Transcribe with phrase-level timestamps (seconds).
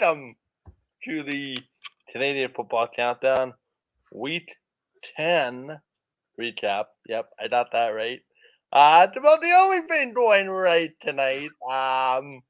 [0.00, 0.36] Welcome
[1.04, 1.58] to the
[2.10, 3.52] Canadian Football Countdown
[4.10, 4.48] Week
[5.16, 5.78] 10
[6.40, 6.84] recap.
[7.06, 8.20] Yep, I got that right.
[8.72, 11.50] Uh, it's about the only thing going right tonight.
[11.70, 12.40] Um,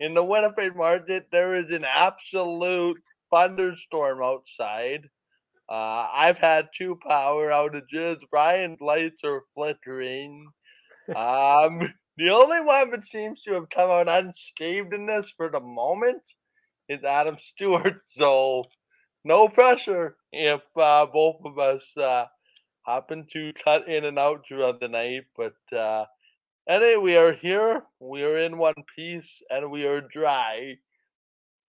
[0.00, 2.96] in the Winnipeg market, there is an absolute
[3.30, 5.02] thunderstorm outside.
[5.68, 8.16] Uh, I've had two power outages.
[8.32, 10.46] Ryan's lights are flickering.
[11.08, 15.60] Um, the only one that seems to have come out unscathed in this for the
[15.60, 16.22] moment
[16.88, 18.02] is Adam Stuart.
[18.10, 18.64] So
[19.24, 22.24] no pressure if uh, both of us uh,
[22.86, 25.24] happen to cut in and out throughout the night.
[25.36, 26.06] But uh,
[26.68, 27.82] anyway, we are here.
[28.00, 30.76] We are in one piece, and we are dry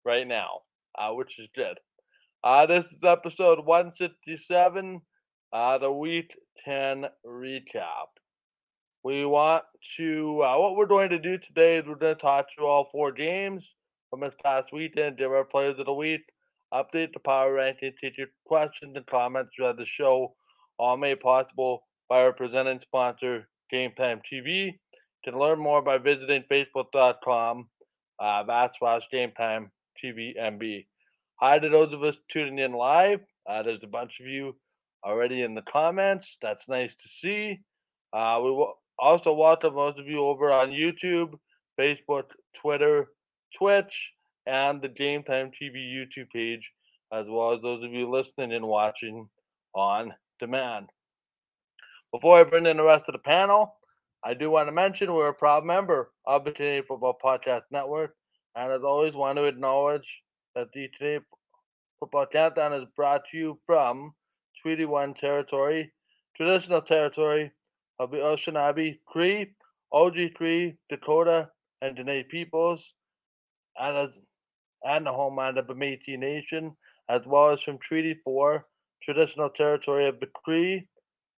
[0.04, 0.60] right now,
[0.98, 1.78] uh, which is good.
[2.42, 5.02] Uh, this is episode 167,
[5.52, 6.30] uh, the week
[6.64, 8.08] 10 recap.
[9.02, 9.64] We want
[9.96, 12.88] to, uh, what we're going to do today is we're going to talk through all
[12.92, 13.62] four games
[14.10, 16.22] from this past weekend, give our players of the week,
[16.74, 20.34] update the power rankings, take your questions and comments throughout the show,
[20.78, 24.66] all made possible by our presenting sponsor, Game Time TV.
[24.66, 24.72] You
[25.24, 27.68] can learn more by visiting facebook.com
[28.18, 29.70] uh, backslash Game Time
[30.02, 30.86] TV MB.
[31.36, 33.20] Hi to those of us tuning in live.
[33.48, 34.56] Uh, there's a bunch of you
[35.04, 36.36] already in the comments.
[36.42, 37.60] That's nice to see.
[38.12, 41.34] Uh, we will also welcome most of you over on YouTube,
[41.78, 42.24] Facebook,
[42.60, 43.08] Twitter,
[43.56, 44.12] Twitch,
[44.46, 46.70] and the Game Time TV YouTube page,
[47.12, 49.28] as well as those of you listening and watching
[49.74, 50.88] on demand.
[52.12, 53.76] Before I bring in the rest of the panel,
[54.24, 58.16] I do want to mention we're a proud member of the Canadian Football Podcast Network,
[58.56, 60.08] and as always, want to acknowledge
[60.54, 61.24] that the Canadian
[62.00, 64.12] Football Countdown is brought to you from
[64.60, 65.92] Treaty One territory,
[66.36, 67.52] traditional territory
[67.98, 69.54] of the Anishinaabe, Cree,
[69.92, 71.50] Oji Cree, Dakota,
[71.80, 72.94] and Dene peoples,
[73.80, 74.10] and
[74.84, 76.74] and the homeland of the Métis Nation,
[77.08, 78.64] as well as from Treaty 4,
[79.02, 80.86] traditional territory of the Cree,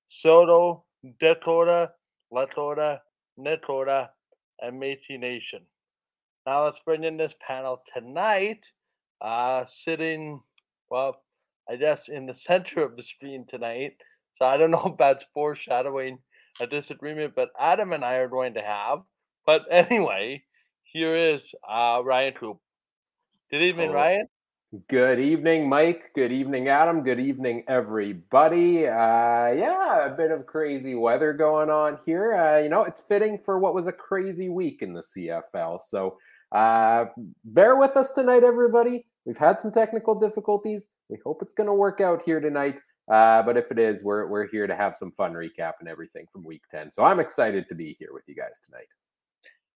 [0.08, 0.84] Saulteaux,
[1.18, 1.90] Dakota,
[2.32, 3.00] Lakota,
[3.38, 4.08] Nakota,
[4.60, 5.60] and Métis Nation.
[6.46, 8.60] Now let's bring in this panel tonight,
[9.20, 10.40] uh, sitting,
[10.90, 11.22] well,
[11.68, 13.92] I guess in the center of the screen tonight.
[14.38, 16.18] So I don't know if that's foreshadowing
[16.60, 19.00] a disagreement, but Adam and I are going to have.
[19.46, 20.42] But anyway,
[20.92, 22.58] here is uh, Ryan Coop.
[23.50, 24.28] Good evening, Oh, Ryan.
[24.88, 26.12] Good evening, Mike.
[26.14, 27.02] Good evening, Adam.
[27.02, 28.86] Good evening, everybody.
[28.86, 32.34] Uh, yeah, a bit of crazy weather going on here.
[32.34, 35.78] Uh, you know, it's fitting for what was a crazy week in the CFL.
[35.86, 36.16] So
[36.52, 37.06] uh,
[37.44, 39.04] bear with us tonight, everybody.
[39.26, 40.86] We've had some technical difficulties.
[41.10, 42.76] We hope it's going to work out here tonight.
[43.10, 46.24] Uh, but if it is, we're, we're here to have some fun recap and everything
[46.32, 46.92] from week 10.
[46.92, 48.86] So I'm excited to be here with you guys tonight.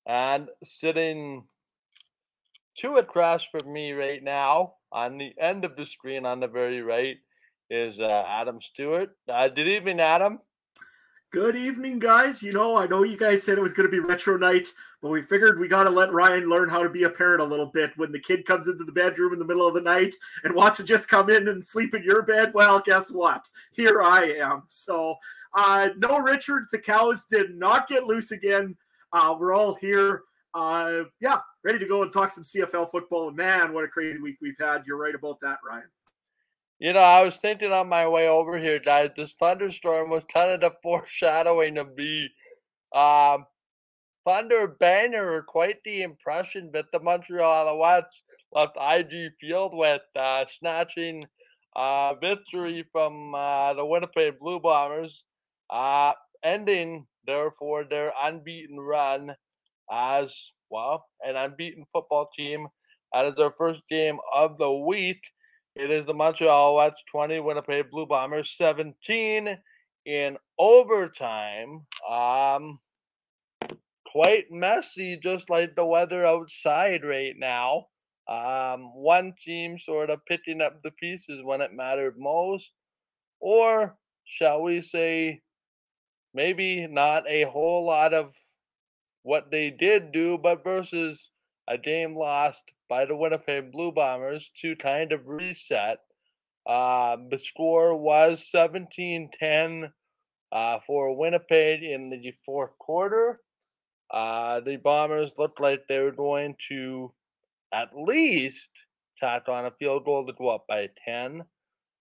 [0.06, 1.44] And sitting
[2.78, 6.81] to across from me right now on the end of the screen on the very
[6.81, 7.17] right
[7.71, 9.17] is uh, Adam Stuart.
[9.28, 10.39] Uh, good evening, Adam.
[11.33, 12.41] Good evening, guys.
[12.41, 14.69] You know, I know you guys said it was going to be retro night,
[15.03, 17.44] but we figured we got to let Ryan learn how to be a parent a
[17.44, 17.91] little bit.
[17.97, 20.77] When the kid comes into the bedroom in the middle of the night and wants
[20.77, 23.49] to just come in and sleep in your bed, well, guess what?
[23.73, 24.62] Here I am.
[24.67, 25.17] So,
[25.53, 28.77] uh, no, Richard, the cows did not get loose again.
[29.16, 30.25] Uh, we're all here.
[30.53, 33.28] Uh, yeah, ready to go and talk some CFL football.
[33.28, 34.82] And man, what a crazy week we've had.
[34.87, 35.88] You're right about that, Ryan.
[36.81, 40.50] You know, I was thinking on my way over here, guys, this thunderstorm was kind
[40.50, 42.28] of the foreshadowing of the
[42.94, 43.47] um,
[44.26, 48.12] Thunder banner, quite the impression that the Montreal Alouettes
[48.53, 51.25] left IG Field with, uh, snatching
[51.75, 55.25] uh, victory from uh, the Winnipeg Blue Bombers,
[55.70, 56.12] uh,
[56.44, 59.34] ending, therefore, their unbeaten run
[59.90, 60.34] as,
[60.70, 62.67] well, an unbeaten football team.
[63.12, 65.20] That is their first game of the week.
[65.75, 69.58] It is the Montreal Alouettes 20, Winnipeg Blue Bombers 17
[70.06, 71.82] in overtime.
[72.08, 72.78] Um,
[74.11, 77.87] quite messy, just like the weather outside right now.
[78.28, 82.70] Um, one team sort of picking up the pieces when it mattered most,
[83.38, 85.43] or shall we say,
[86.37, 88.33] maybe not a whole lot of
[89.23, 91.19] what they did do, but versus
[91.67, 95.99] a game lost by the Winnipeg Blue Bombers to kind of reset.
[96.67, 99.93] Um, the score was 17 10
[100.53, 103.41] uh, for Winnipeg in the fourth quarter.
[104.11, 107.12] Uh, the Bombers looked like they were going to
[107.73, 108.69] at least
[109.19, 111.43] tack on a field goal to go up by 10.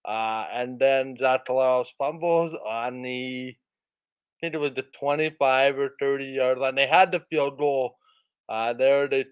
[0.06, 3.56] Uh, and then Zach Collaros fumbles on the,
[4.44, 6.76] think it was the 25 or 30 yard line.
[6.76, 7.96] They had the field goal
[8.50, 9.08] uh, there.
[9.08, 9.24] They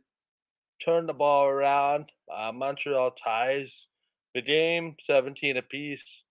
[0.85, 2.05] turned the ball around.
[2.33, 3.87] Uh, Montreal ties
[4.33, 6.23] the game 17 apiece.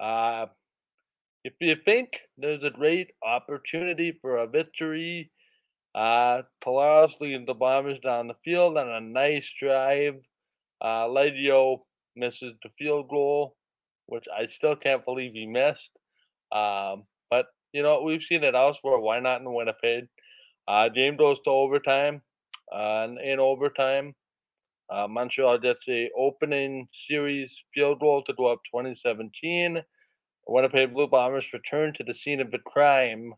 [0.00, 0.46] Uh,
[1.44, 5.30] if you think there's a great opportunity for a victory,
[5.94, 10.16] uh, Collaros leading the Bombers down the field on a nice drive.
[10.80, 11.06] Uh,
[12.16, 13.54] misses the field goal,
[14.06, 15.90] which I still can't believe he missed.
[16.50, 18.98] Um, but, you know, we've seen it elsewhere.
[18.98, 20.06] Why not in Winnipeg?
[20.66, 22.22] Uh, game goes to overtime.
[22.72, 24.14] Uh, and in overtime,
[24.88, 29.82] uh, Montreal gets the opening series field goal to go up 2017.
[30.46, 33.32] Winnipeg Blue Bombers return to the scene of the crime,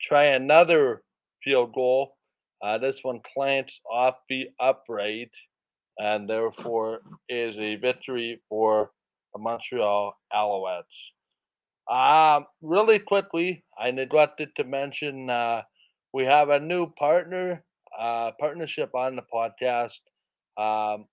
[0.00, 1.02] try another
[1.44, 2.16] field goal.
[2.62, 5.30] Uh, this one plants off the upright,
[5.98, 8.90] and therefore is a victory for
[9.34, 10.82] the Montreal Alouettes.
[11.88, 15.62] Uh, really quickly, I neglected to mention uh,
[16.12, 17.64] we have a new partner
[17.98, 20.00] uh, partnership on the podcast.
[20.56, 21.06] Um,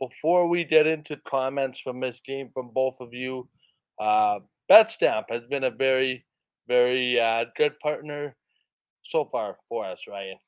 [0.00, 3.48] before we get into comments from this game from both of you,
[4.00, 4.40] uh,
[4.70, 6.26] BetStamp has been a very,
[6.68, 8.36] very uh, good partner
[9.04, 10.38] so far for us, Ryan.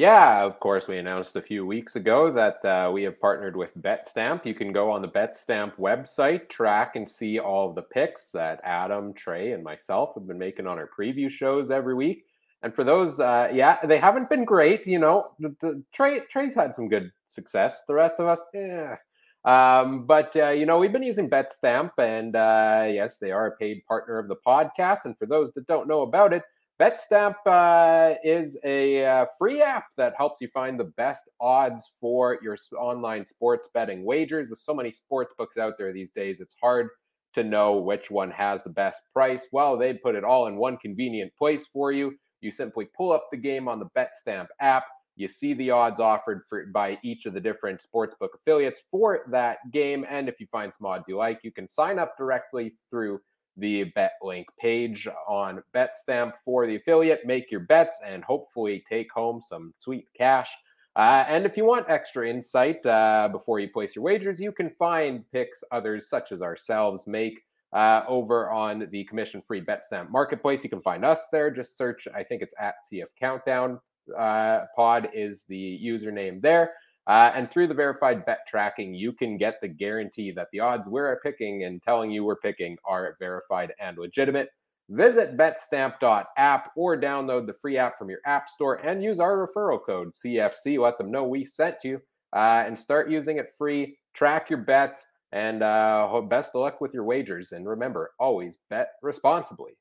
[0.00, 3.76] Yeah, of course, we announced a few weeks ago that uh, we have partnered with
[3.76, 4.46] BetStamp.
[4.46, 8.62] You can go on the BetStamp website, track and see all of the picks that
[8.64, 12.24] Adam, Trey, and myself have been making on our preview shows every week.
[12.62, 14.86] And for those, uh, yeah, they haven't been great.
[14.86, 17.82] You know, the, the Trey Trey's had some good success.
[17.86, 18.96] The rest of us, yeah.
[19.44, 23.56] Um, but uh, you know, we've been using BetStamp, and uh, yes, they are a
[23.58, 25.00] paid partner of the podcast.
[25.04, 26.44] And for those that don't know about it,
[26.80, 32.38] BetStamp uh, is a uh, free app that helps you find the best odds for
[32.42, 34.48] your online sports betting wagers.
[34.48, 36.88] With so many sports books out there these days, it's hard
[37.34, 39.42] to know which one has the best price.
[39.52, 42.14] Well, they put it all in one convenient place for you.
[42.40, 44.84] You simply pull up the game on the BetStamp app.
[45.16, 49.58] You see the odds offered for by each of the different sportsbook affiliates for that
[49.70, 50.06] game.
[50.08, 53.20] And if you find some odds you like, you can sign up directly through
[53.60, 57.24] the BetLink page on BetStamp for the affiliate.
[57.24, 60.50] Make your bets and hopefully take home some sweet cash.
[60.96, 64.70] Uh, and if you want extra insight uh, before you place your wagers, you can
[64.78, 67.40] find picks others such as ourselves make
[67.72, 70.64] uh, over on the commission free BetStamp marketplace.
[70.64, 71.50] You can find us there.
[71.50, 73.78] Just search, I think it's at CF Countdown
[74.18, 76.72] uh, pod is the username there.
[77.10, 80.86] Uh, and through the verified bet tracking, you can get the guarantee that the odds
[80.88, 84.48] we're picking and telling you we're picking are verified and legitimate.
[84.90, 89.84] Visit betstamp.app or download the free app from your app store and use our referral
[89.84, 90.78] code CFC.
[90.78, 92.00] Let them know we sent you
[92.32, 93.98] uh, and start using it free.
[94.14, 97.50] Track your bets and uh, best of luck with your wagers.
[97.50, 99.72] And remember, always bet responsibly.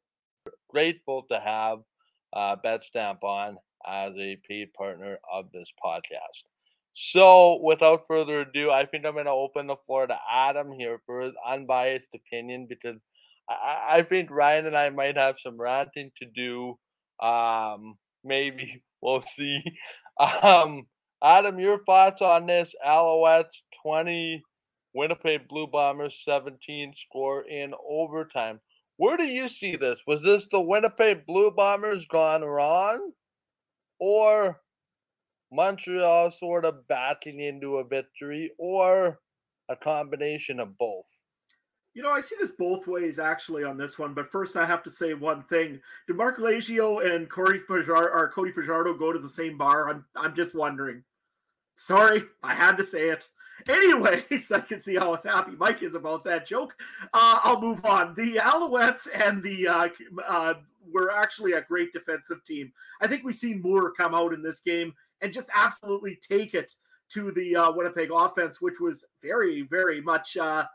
[0.67, 1.81] Grateful to have
[2.33, 6.41] uh, BetStamp on as a paid partner of this podcast.
[6.93, 10.99] So, without further ado, I think I'm going to open the floor to Adam here
[11.05, 12.97] for his unbiased opinion because
[13.49, 16.77] I, I think Ryan and I might have some ranting to do.
[17.25, 19.61] Um, maybe we'll see.
[20.19, 20.87] Um,
[21.23, 22.73] Adam, your thoughts on this?
[22.85, 24.43] Alouettes 20,
[24.93, 28.59] Winnipeg Blue Bombers 17 score in overtime.
[28.97, 30.01] Where do you see this?
[30.05, 33.11] Was this the Winnipeg Blue Bombers gone wrong?
[33.99, 34.59] Or
[35.51, 38.51] Montreal sort of backing into a victory?
[38.57, 39.19] Or
[39.69, 41.05] a combination of both?
[41.93, 44.83] You know, I see this both ways actually on this one, but first I have
[44.83, 45.81] to say one thing.
[46.07, 49.89] Did Marc Liegghio and Corey Fajardo, or Cody Fajardo go to the same bar?
[49.89, 51.03] I'm I'm just wondering.
[51.75, 53.27] Sorry, I had to say it.
[53.67, 56.75] Anyways, I can see how it's happy Mike is about that joke.
[57.13, 58.13] Uh, I'll move on.
[58.15, 59.89] The Alouettes and the uh,
[60.25, 60.53] uh,
[60.91, 62.71] were actually a great defensive team.
[63.01, 66.73] I think we see Moore come out in this game and just absolutely take it
[67.09, 70.65] to the uh, Winnipeg offense, which was very, very much, uh,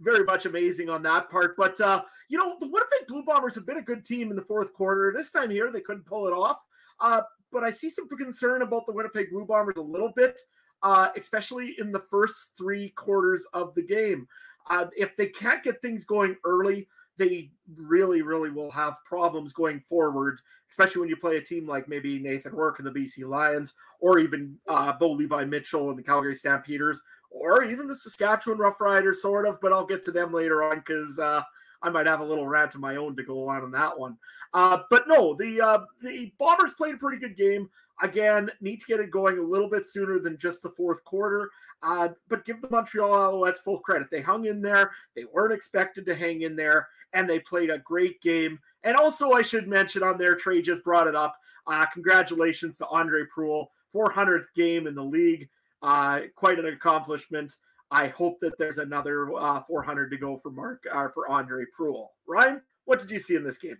[0.00, 1.56] very much amazing on that part.
[1.56, 4.42] But uh, you know, the Winnipeg Blue Bombers have been a good team in the
[4.42, 5.12] fourth quarter.
[5.14, 6.58] This time here, they couldn't pull it off.
[7.00, 10.40] Uh, but I see some concern about the Winnipeg Blue Bombers a little bit
[10.82, 14.26] uh, especially in the first three quarters of the game.
[14.70, 16.88] Uh, if they can't get things going early,
[17.22, 21.88] they really, really will have problems going forward, especially when you play a team like
[21.88, 26.02] maybe Nathan Rourke and the BC Lions, or even uh, Bo Levi Mitchell and the
[26.02, 27.00] Calgary Stampeders,
[27.30, 29.60] or even the Saskatchewan Roughriders, sort of.
[29.60, 31.42] But I'll get to them later on because uh,
[31.82, 34.16] I might have a little rant of my own to go on on that one.
[34.54, 37.70] Uh, but no, the uh, the Bombers played a pretty good game.
[38.02, 41.50] Again, need to get it going a little bit sooner than just the fourth quarter.
[41.82, 44.08] Uh, but give the Montreal Alouettes full credit.
[44.10, 44.90] They hung in there.
[45.14, 48.58] They weren't expected to hang in there, and they played a great game.
[48.82, 51.36] And also, I should mention on there, Trey just brought it up.
[51.66, 55.48] Uh, congratulations to Andre Proulx, 400th game in the league.
[55.80, 57.54] Uh, quite an accomplishment.
[57.90, 62.08] I hope that there's another uh, 400 to go for Mark uh, for Andre Proulx.
[62.26, 63.78] Ryan, what did you see in this game?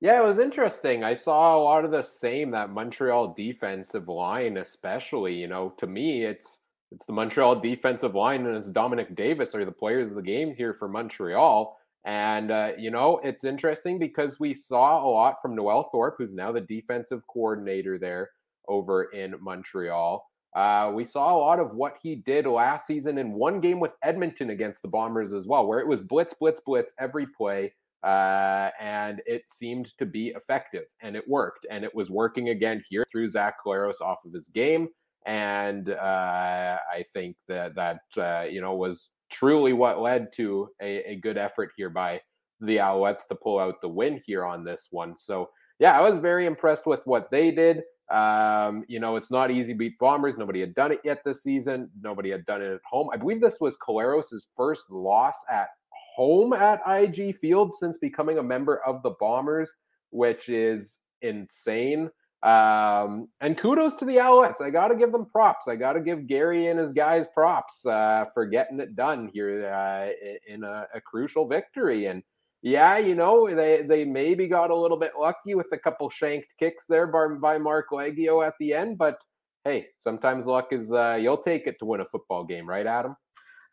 [0.00, 1.04] Yeah, it was interesting.
[1.04, 5.34] I saw a lot of the same that Montreal defensive line, especially.
[5.34, 6.58] You know, to me, it's
[6.90, 10.54] it's the Montreal defensive line and it's Dominic Davis are the players of the game
[10.56, 11.76] here for Montreal.
[12.06, 16.32] And uh, you know, it's interesting because we saw a lot from Noel Thorpe, who's
[16.34, 18.30] now the defensive coordinator there
[18.68, 20.26] over in Montreal.
[20.56, 23.92] Uh, we saw a lot of what he did last season in one game with
[24.02, 27.72] Edmonton against the Bombers as well, where it was blitz, blitz, blitz every play.
[28.02, 31.66] Uh, and it seemed to be effective and it worked.
[31.70, 34.88] And it was working again here through Zach Collaros off of his game.
[35.26, 41.12] And uh, I think that that, uh, you know, was truly what led to a,
[41.12, 42.20] a good effort here by
[42.60, 45.14] the Alouettes to pull out the win here on this one.
[45.18, 47.82] So, yeah, I was very impressed with what they did.
[48.10, 50.36] Um, you know, it's not easy beat Bombers.
[50.36, 51.90] Nobody had done it yet this season.
[52.02, 53.08] Nobody had done it at home.
[53.12, 55.68] I believe this was Collaros' first loss at
[56.14, 59.72] home at IG Field since becoming a member of the Bombers,
[60.10, 62.10] which is insane.
[62.42, 64.62] Um, and kudos to the Alouettes.
[64.62, 65.68] I got to give them props.
[65.68, 69.68] I got to give Gary and his guys props uh, for getting it done here
[69.68, 70.08] uh,
[70.46, 72.06] in a, a crucial victory.
[72.06, 72.22] And
[72.62, 76.48] yeah, you know, they they maybe got a little bit lucky with a couple shanked
[76.58, 79.18] kicks there by, by Marc Liegghio at the end, but
[79.64, 83.16] hey, sometimes luck is uh, you'll take it to win a football game, right, Adam?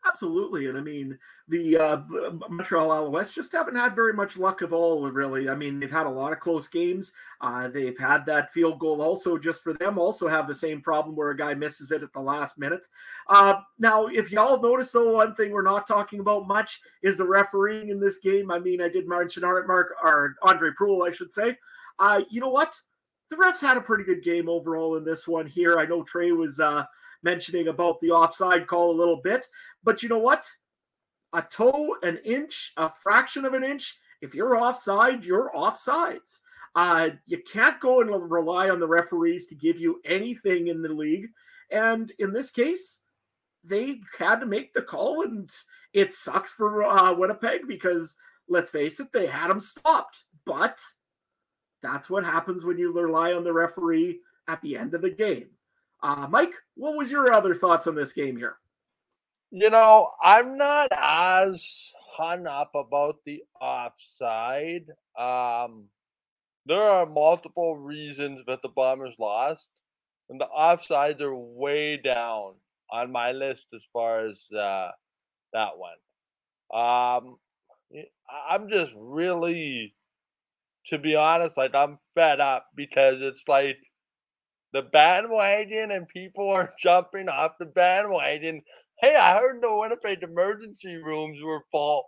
[0.07, 2.01] Absolutely, and I mean the uh,
[2.49, 5.49] Montreal Alouettes just haven't had very much luck of all, really.
[5.49, 7.11] I mean they've had a lot of close games.
[7.41, 9.97] Uh, they've had that field goal also just for them.
[9.97, 12.85] Also have the same problem where a guy misses it at the last minute.
[13.27, 17.27] Uh, now, if y'all notice, though, one thing we're not talking about much is the
[17.27, 18.49] refereeing in this game.
[18.51, 21.57] I mean, I did mention Art Mark or Andre Proulx, I should say.
[21.99, 22.79] Uh, you know what?
[23.29, 25.77] The refs had a pretty good game overall in this one here.
[25.77, 26.85] I know Trey was uh,
[27.23, 29.45] mentioning about the offside call a little bit.
[29.83, 30.45] But you know what?
[31.33, 36.39] A toe, an inch, a fraction of an inch, if you're offside, you're offsides.
[36.75, 40.93] Uh, you can't go and rely on the referees to give you anything in the
[40.93, 41.29] league.
[41.71, 43.01] And in this case,
[43.63, 45.49] they had to make the call, and
[45.93, 48.17] it sucks for uh, Winnipeg because
[48.47, 50.23] let's face it, they had them stopped.
[50.45, 50.79] But
[51.81, 55.49] that's what happens when you rely on the referee at the end of the game.
[56.01, 58.57] Uh, Mike, what was your other thoughts on this game here?
[59.51, 64.87] You know, I'm not as hung up about the offside.
[65.17, 65.85] Um,
[66.65, 69.67] there are multiple reasons that the Bombers lost,
[70.29, 72.55] and the offsides are way down
[72.91, 74.91] on my list as far as uh,
[75.53, 75.97] that one.
[76.73, 77.37] Um,
[78.51, 79.95] I'm just really,
[80.87, 83.77] to be honest, like I'm fed up because it's like
[84.73, 88.61] the bandwagon and people are jumping off the bandwagon.
[88.99, 92.05] Hey, I heard the Winnipeg emergency rooms were full.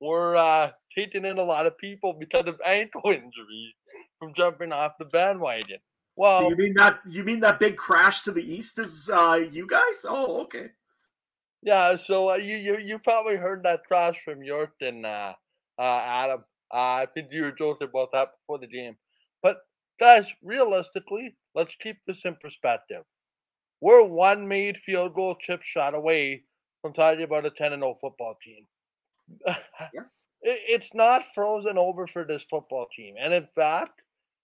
[0.00, 3.74] We're uh, taking in a lot of people because of ankle injuries
[4.18, 5.78] from jumping off the bandwagon.
[6.16, 9.46] Well, so you mean that you mean that big crash to the east is uh,
[9.50, 10.04] you guys?
[10.06, 10.68] Oh, okay.
[11.62, 15.34] Yeah, so uh, you you you probably heard that crash from Yorkton, uh,
[15.78, 16.44] uh, Adam.
[16.72, 18.96] Uh, I think you were joking about that before the game,
[19.42, 19.58] but
[20.00, 23.04] guys, realistically, let's keep this in perspective.
[23.80, 26.44] We're one made field goal chip shot away
[26.82, 28.66] from talking about a 10 and 0 football team.
[29.46, 30.02] yeah.
[30.42, 33.16] It's not frozen over for this football team.
[33.20, 34.02] And in fact,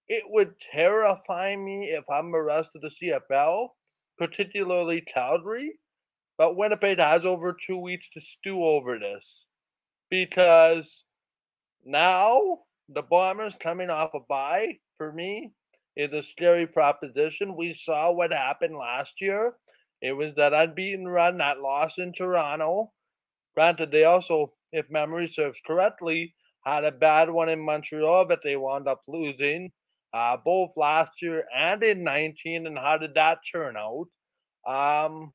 [0.09, 3.69] it would terrify me if I'm the rest of the CFL,
[4.19, 5.79] particularly Calgary.
[6.39, 9.45] But Winnipeg has over two weeks to stew over this
[10.11, 11.05] because
[11.85, 15.53] now the Bombers coming off a bye for me
[15.97, 17.57] is a scary proposition.
[17.57, 19.55] We saw what happened last year.
[20.01, 22.93] It was that unbeaten run, that loss in Toronto.
[23.55, 26.35] Granted, they also, if memory serves correctly,
[26.65, 29.71] had a bad one in Montreal that they wound up losing,
[30.15, 32.67] uh, both last year and in 19.
[32.67, 34.07] And how did that turn out?
[34.67, 35.33] Um,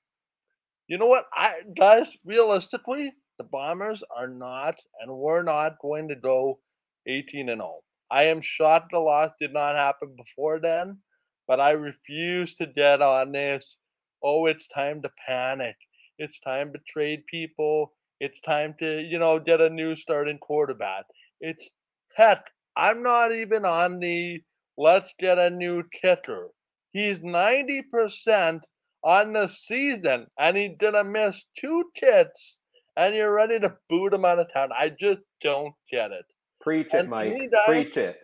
[0.87, 1.25] you know what?
[1.33, 6.59] I guys, realistically, the Bombers are not, and we're not going to go
[7.07, 7.81] 18 and 0.
[8.09, 10.99] I am shocked the loss did not happen before then,
[11.47, 13.77] but I refuse to get on this.
[14.23, 15.75] Oh, it's time to panic.
[16.17, 17.93] It's time to trade people.
[18.19, 21.05] It's time to, you know, get a new starting quarterback.
[21.41, 21.69] It's
[22.15, 22.45] heck,
[22.75, 24.41] I'm not even on the
[24.77, 26.49] let's get a new kicker.
[26.91, 28.61] He's 90%
[29.03, 32.57] on the season and he didn't miss two kicks
[32.95, 34.69] and you're ready to boot him out of town.
[34.77, 36.25] I just don't get it.
[36.67, 37.33] Preach it, and Mike.
[37.33, 38.17] Me, Preach it.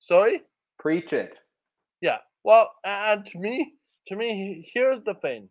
[0.00, 0.42] Sorry?
[0.78, 1.38] Preach it.
[2.02, 2.18] Yeah.
[2.44, 3.72] Well, and to me,
[4.08, 5.48] to me, here's the thing.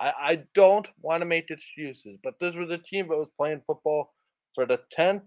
[0.00, 3.60] I, I don't want to make excuses, but this was a team that was playing
[3.66, 4.14] football
[4.54, 5.20] for the 10th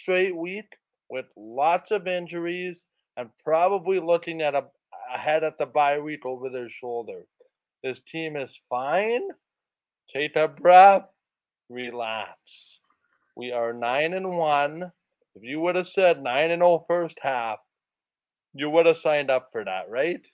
[0.00, 0.64] straight week
[1.10, 2.80] with lots of injuries
[3.18, 4.64] and probably looking at a
[5.14, 7.26] ahead at the bye week over their shoulder.
[7.84, 9.28] This team is fine.
[10.10, 11.04] Take a breath,
[11.68, 12.30] relax.
[13.36, 14.90] We are nine and one.
[15.36, 17.58] If you would have said nine and 0 first half,
[18.54, 20.26] you would have signed up for that, right?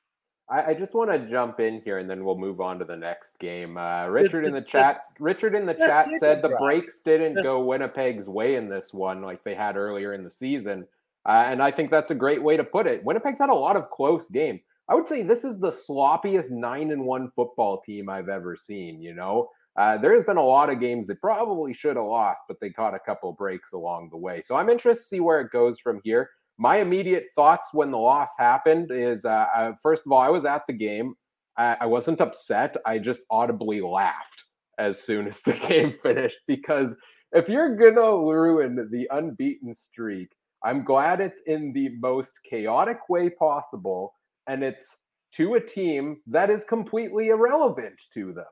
[0.49, 2.97] I, I just want to jump in here and then we'll move on to the
[2.97, 3.77] next game.
[3.77, 8.27] Uh, Richard in the chat, Richard in the chat said the breaks didn't go Winnipeg's
[8.27, 10.87] way in this one like they had earlier in the season.
[11.27, 13.05] Uh, and I think that's a great way to put it.
[13.05, 14.61] Winnipeg's had a lot of close games.
[14.89, 19.01] I would say this is the sloppiest nine and one football team I've ever seen.
[19.01, 22.59] You know, uh, there's been a lot of games that probably should have lost, but
[22.61, 24.43] they caught a couple breaks along the way.
[24.47, 27.99] So I'm interested to see where it goes from here my immediate thoughts when the
[27.99, 31.15] loss happened is uh, uh, first of all, I was at the game.
[31.57, 32.77] I, I wasn't upset.
[32.87, 34.45] I just audibly laughed
[34.79, 36.95] as soon as the game finished because
[37.33, 40.31] if you're gonna ruin the unbeaten streak,
[40.65, 44.15] I'm glad it's in the most chaotic way possible,
[44.47, 44.99] and it's
[45.35, 48.45] to a team that is completely irrelevant to them,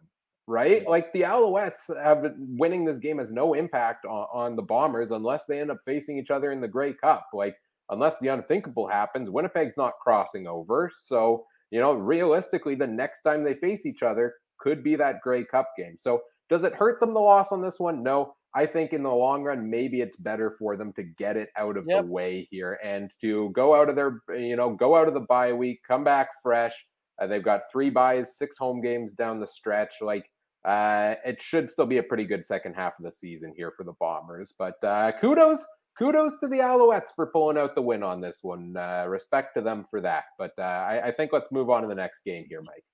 [0.46, 0.88] right?
[0.88, 5.44] Like the Alouettes have winning this game has no impact on, on the Bombers unless
[5.46, 7.26] they end up facing each other in the Grey Cup.
[7.32, 7.56] Like
[7.90, 10.90] unless the unthinkable happens, Winnipeg's not crossing over.
[10.96, 15.44] So, you know, realistically, the next time they face each other could be that Grey
[15.44, 15.96] Cup game.
[15.98, 18.02] So, does it hurt them the loss on this one?
[18.02, 18.34] No.
[18.52, 21.76] I think in the long run, maybe it's better for them to get it out
[21.76, 22.02] of yep.
[22.02, 25.20] the way here and to go out of their, you know, go out of the
[25.20, 26.74] bye week, come back fresh.
[27.20, 29.96] Uh, they've got three byes, six home games down the stretch.
[30.00, 30.30] Like,
[30.64, 33.84] uh, it should still be a pretty good second half of the season here for
[33.84, 34.54] the Bombers.
[34.58, 35.64] But uh, kudos
[35.98, 38.74] kudos to the Alouettes for pulling out the win on this one.
[38.76, 40.24] Uh, respect to them for that.
[40.38, 42.84] But uh, I, I, think let's move on to the next game here, Mike.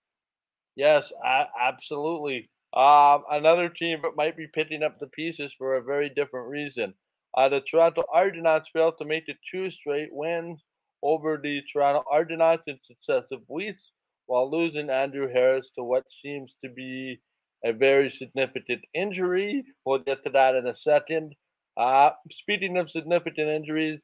[0.75, 1.13] Yes,
[1.61, 2.49] absolutely.
[2.75, 6.95] Um, another team that might be picking up the pieces for a very different reason.
[7.37, 10.63] Uh, the Toronto Argonauts failed to make the two straight wins
[11.03, 13.93] over the Toronto Argonauts in successive weeks
[14.27, 17.21] while losing Andrew Harris to what seems to be
[17.65, 19.65] a very significant injury.
[19.85, 21.35] We'll get to that in a second.
[21.77, 24.01] Uh, speaking of significant injuries,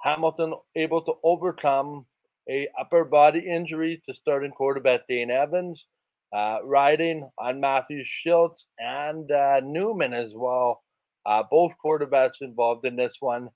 [0.00, 2.06] Hamilton able to overcome
[2.48, 5.84] a upper body injury to starting quarterback Dane Evans,
[6.32, 10.82] uh, riding on Matthew Shiltz and uh, Newman as well.
[11.26, 13.48] Uh, both quarterbacks involved in this one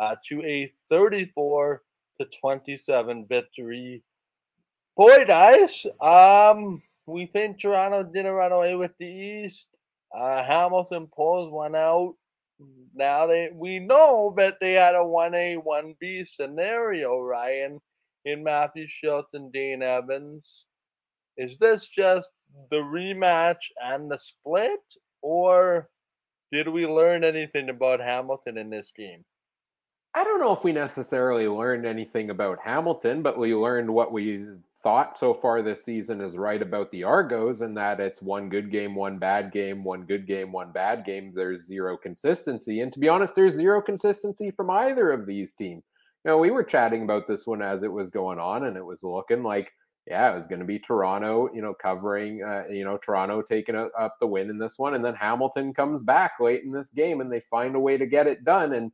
[0.00, 1.82] uh, to a 34
[2.20, 4.02] to 27 victory.
[5.00, 9.66] Boy, guys, um, we think Toronto didn't run away with the East.
[10.14, 12.16] Uh, Hamilton pulls one out
[12.94, 17.80] now they we know that they had a one A one B scenario, Ryan,
[18.26, 20.66] in Matthew Shiltz and Dane Evans.
[21.38, 22.28] Is this just
[22.70, 24.80] the rematch and the split,
[25.22, 25.88] or
[26.52, 29.24] did we learn anything about Hamilton in this game?
[30.12, 34.44] I don't know if we necessarily learned anything about Hamilton, but we learned what we
[34.82, 38.70] thought so far this season is right about the Argos and that it's one good
[38.70, 41.32] game, one bad game, one good game, one bad game.
[41.34, 42.80] There's zero consistency.
[42.80, 45.84] And to be honest, there's zero consistency from either of these teams.
[46.24, 48.84] You know, we were chatting about this one as it was going on, and it
[48.84, 49.70] was looking like,
[50.06, 53.76] yeah, it was going to be Toronto, you know, covering, uh, you know, Toronto taking
[53.76, 54.94] up the win in this one.
[54.94, 58.06] And then Hamilton comes back late in this game and they find a way to
[58.06, 58.72] get it done.
[58.74, 58.90] And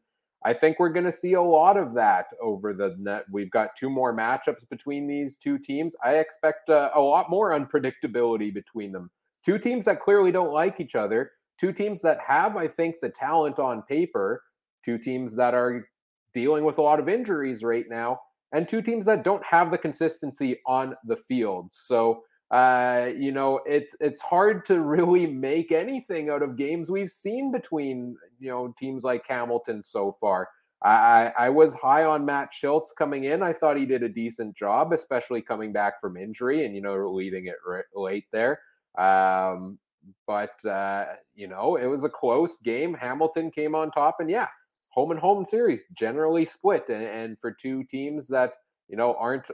[0.46, 3.24] I think we're going to see a lot of that over the net.
[3.32, 5.96] We've got two more matchups between these two teams.
[6.04, 9.10] I expect uh, a lot more unpredictability between them.
[9.44, 13.08] Two teams that clearly don't like each other, two teams that have, I think, the
[13.08, 14.40] talent on paper,
[14.84, 15.88] two teams that are
[16.32, 18.20] dealing with a lot of injuries right now,
[18.52, 21.70] and two teams that don't have the consistency on the field.
[21.72, 27.10] So uh, you know, it's it's hard to really make anything out of games we've
[27.10, 30.48] seen between you know teams like Hamilton so far.
[30.82, 33.42] I, I was high on Matt Shiltz coming in.
[33.42, 37.10] I thought he did a decent job, especially coming back from injury and you know
[37.10, 37.56] leading it
[37.94, 38.60] late there.
[38.96, 39.78] Um,
[40.26, 42.94] but uh, you know it was a close game.
[42.94, 44.46] Hamilton came on top, and yeah,
[44.90, 46.84] home and home series generally split.
[46.88, 48.52] And, and for two teams that
[48.88, 49.46] you know aren't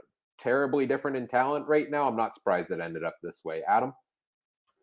[0.42, 2.08] terribly different in talent right now.
[2.08, 3.62] I'm not surprised it ended up this way.
[3.66, 3.92] Adam?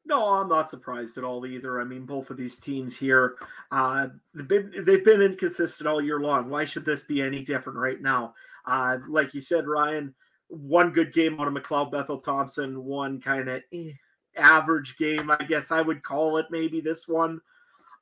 [0.06, 1.80] No, I'm not surprised at all either.
[1.80, 3.36] I mean, both of these teams here,
[3.72, 6.50] uh, they've been, they've been inconsistent all year long.
[6.50, 8.34] Why should this be any different right now?
[8.66, 10.16] Uh, like you said, Ryan,
[10.48, 13.92] one good game out of McLeod Bethel Thompson, one kind of eh,
[14.36, 16.48] average game, I guess I would call it.
[16.50, 17.42] Maybe this one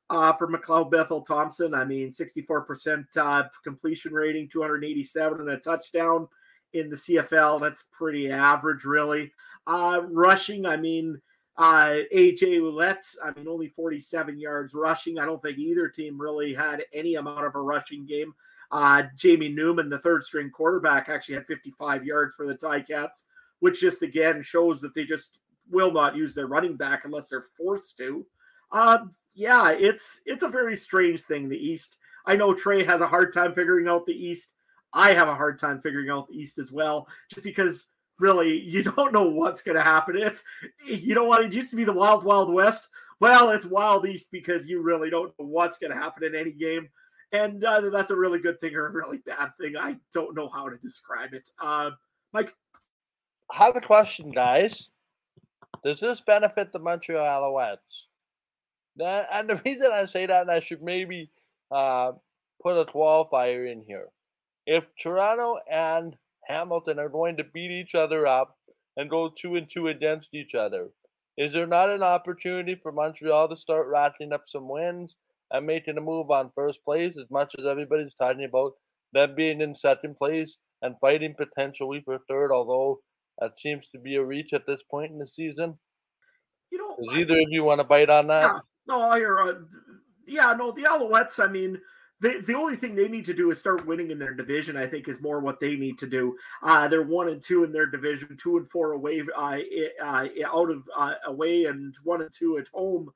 [0.08, 1.74] uh, for McLeod Bethel Thompson.
[1.74, 6.28] I mean, 64% uh, completion rating, 287 and a touchdown
[6.78, 7.60] in the CFL.
[7.60, 9.32] That's pretty average, really.
[9.66, 11.20] Uh, rushing, I mean,
[11.58, 15.18] Uh, AJ Ouellette, I mean, only 47 yards rushing.
[15.18, 18.32] I don't think either team really had any amount of a rushing game.
[18.70, 23.24] Uh, Jamie Newman, the third string quarterback, actually had 55 yards for the Ticats,
[23.58, 27.46] which just again shows that they just will not use their running back unless they're
[27.56, 28.24] forced to.
[28.70, 28.98] Uh,
[29.34, 31.48] yeah, it's it's a very strange thing.
[31.48, 31.96] The East.
[32.24, 34.54] I know Trey has a hard time figuring out the East.
[34.92, 38.82] I have a hard time figuring out the East as well, just because really you
[38.96, 40.16] don't know what's going to happen.
[40.16, 40.42] It's
[40.84, 42.88] you know what it used to be the Wild Wild West.
[43.20, 46.52] Well, it's Wild East because you really don't know what's going to happen in any
[46.52, 46.88] game,
[47.32, 49.76] and uh, that's a really good thing or a really bad thing.
[49.76, 51.50] I don't know how to describe it.
[51.60, 51.90] Uh,
[52.32, 52.54] Mike,
[53.50, 54.88] I have a question, guys.
[55.84, 57.78] Does this benefit the Montreal Alouettes?
[59.32, 61.30] And the reason I say that, and I should maybe
[61.70, 62.12] uh,
[62.62, 64.08] put a qualifier in here.
[64.70, 66.14] If Toronto and
[66.46, 68.54] Hamilton are going to beat each other up
[68.98, 70.90] and go two and two against each other,
[71.38, 75.14] is there not an opportunity for Montreal to start rattling up some wins
[75.50, 78.72] and making a move on first place as much as everybody's talking about
[79.14, 83.00] them being in second place and fighting potentially for third, although
[83.38, 85.78] that seems to be a reach at this point in the season?
[86.70, 88.42] You know, does either of you want to bite on that?
[88.42, 89.54] Yeah, no, you're, uh,
[90.26, 91.80] yeah, no, the Alouettes, I mean,
[92.20, 94.76] the, the only thing they need to do is start winning in their division.
[94.76, 96.36] I think is more what they need to do.
[96.62, 99.58] Uh, they're one and two in their division, two and four away, uh,
[100.02, 103.10] uh, out of uh, away, and one and two at home.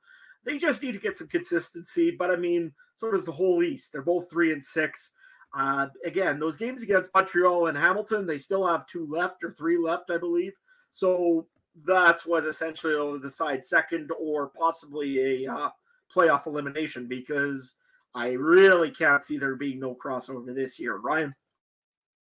[0.45, 2.11] They just need to get some consistency.
[2.11, 3.91] But I mean, so does the whole East.
[3.91, 5.11] They're both three and six.
[5.55, 9.77] Uh, again, those games against Montreal and Hamilton, they still have two left or three
[9.77, 10.53] left, I believe.
[10.91, 11.47] So
[11.85, 15.69] that's what essentially will decide second or possibly a uh,
[16.15, 17.75] playoff elimination because
[18.15, 20.97] I really can't see there being no crossover this year.
[20.97, 21.33] Ryan.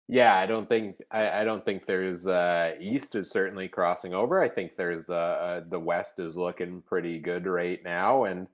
[0.07, 4.41] Yeah, I don't think I, I don't think there's uh, East is certainly crossing over.
[4.41, 8.47] I think there's uh, uh, the West is looking pretty good right now, and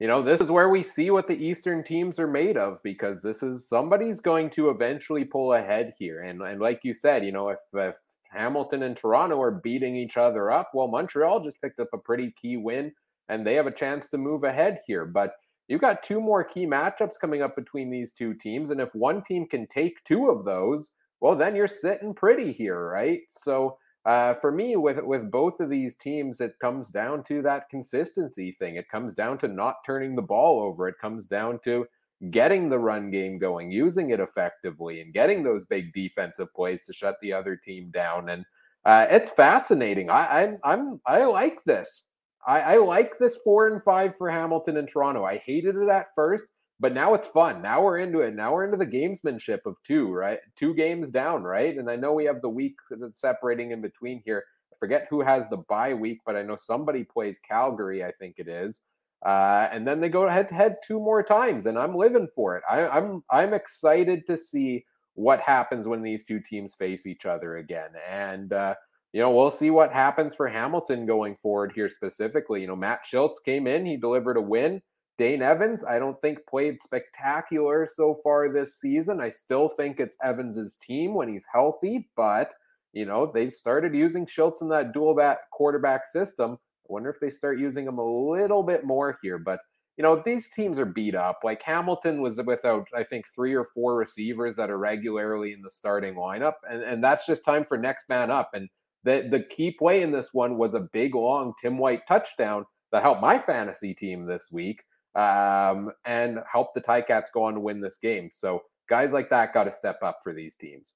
[0.00, 3.22] you know this is where we see what the Eastern teams are made of because
[3.22, 7.30] this is somebody's going to eventually pull ahead here, and and like you said, you
[7.30, 7.94] know if, if
[8.32, 12.34] Hamilton and Toronto are beating each other up, well Montreal just picked up a pretty
[12.42, 12.92] key win,
[13.28, 15.34] and they have a chance to move ahead here, but
[15.68, 18.70] you've got two more key matchups coming up between these two teams.
[18.70, 22.88] And if one team can take two of those, well, then you're sitting pretty here,
[22.88, 23.20] right?
[23.28, 27.68] So uh, for me, with with both of these teams, it comes down to that
[27.68, 28.76] consistency thing.
[28.76, 30.88] It comes down to not turning the ball over.
[30.88, 31.86] It comes down to
[32.30, 36.92] getting the run game going, using it effectively, and getting those big defensive plays to
[36.92, 38.30] shut the other team down.
[38.30, 38.44] And
[38.86, 40.08] uh, it's fascinating.
[40.08, 42.04] I, I'm I'm I like this.
[42.48, 45.24] I, I like this four and five for Hamilton and Toronto.
[45.24, 46.44] I hated it at first,
[46.80, 47.60] but now it's fun.
[47.60, 48.34] Now we're into it.
[48.34, 50.38] Now we're into the gamesmanship of two, right?
[50.56, 51.76] Two games down, right?
[51.76, 54.42] And I know we have the week that's separating in between here.
[54.72, 58.36] I forget who has the bye week, but I know somebody plays Calgary, I think
[58.38, 58.80] it is.
[59.26, 62.56] Uh, and then they go head to head two more times, and I'm living for
[62.56, 62.62] it.
[62.70, 64.84] I, I'm I'm excited to see
[65.14, 67.90] what happens when these two teams face each other again.
[68.08, 68.76] And uh,
[69.12, 72.60] you know, we'll see what happens for Hamilton going forward here specifically.
[72.60, 74.82] You know, Matt Shiltz came in, he delivered a win.
[75.16, 79.20] Dane Evans, I don't think played spectacular so far this season.
[79.20, 82.52] I still think it's Evans's team when he's healthy, but
[82.92, 86.52] you know, they've started using Shiltz in that dual back quarterback system.
[86.52, 89.58] I wonder if they start using him a little bit more here, but
[89.96, 91.40] you know, these teams are beat up.
[91.42, 95.70] Like Hamilton was without, I think, three or four receivers that are regularly in the
[95.70, 96.54] starting lineup.
[96.70, 98.50] And, and that's just time for next man up.
[98.54, 98.68] And
[99.04, 103.02] the, the key play in this one was a big, long Tim White touchdown that
[103.02, 104.82] helped my fantasy team this week
[105.14, 108.30] um, and helped the Ticats go on to win this game.
[108.32, 110.94] So guys like that got to step up for these teams.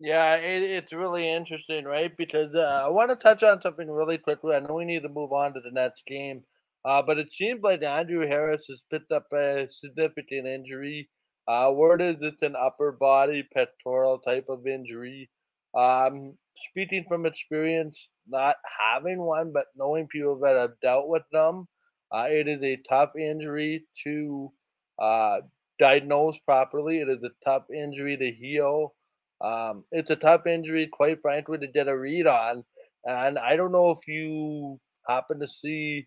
[0.00, 2.10] Yeah, it, it's really interesting, right?
[2.16, 4.56] Because uh, I want to touch on something really quickly.
[4.56, 6.42] I know we need to move on to the next game,
[6.84, 11.08] uh, but it seems like Andrew Harris has picked up a significant injury.
[11.46, 15.30] Uh, word is it's an upper body pectoral type of injury.
[15.74, 16.34] Um,
[16.70, 21.66] speaking from experience, not having one, but knowing people that have dealt with them,
[22.12, 24.52] uh, it is a tough injury to
[24.98, 25.38] uh,
[25.78, 26.98] diagnose properly.
[27.00, 28.94] It is a tough injury to heal.
[29.40, 32.64] Um, it's a tough injury, quite frankly, to get a read on.
[33.04, 36.06] And I don't know if you happen to see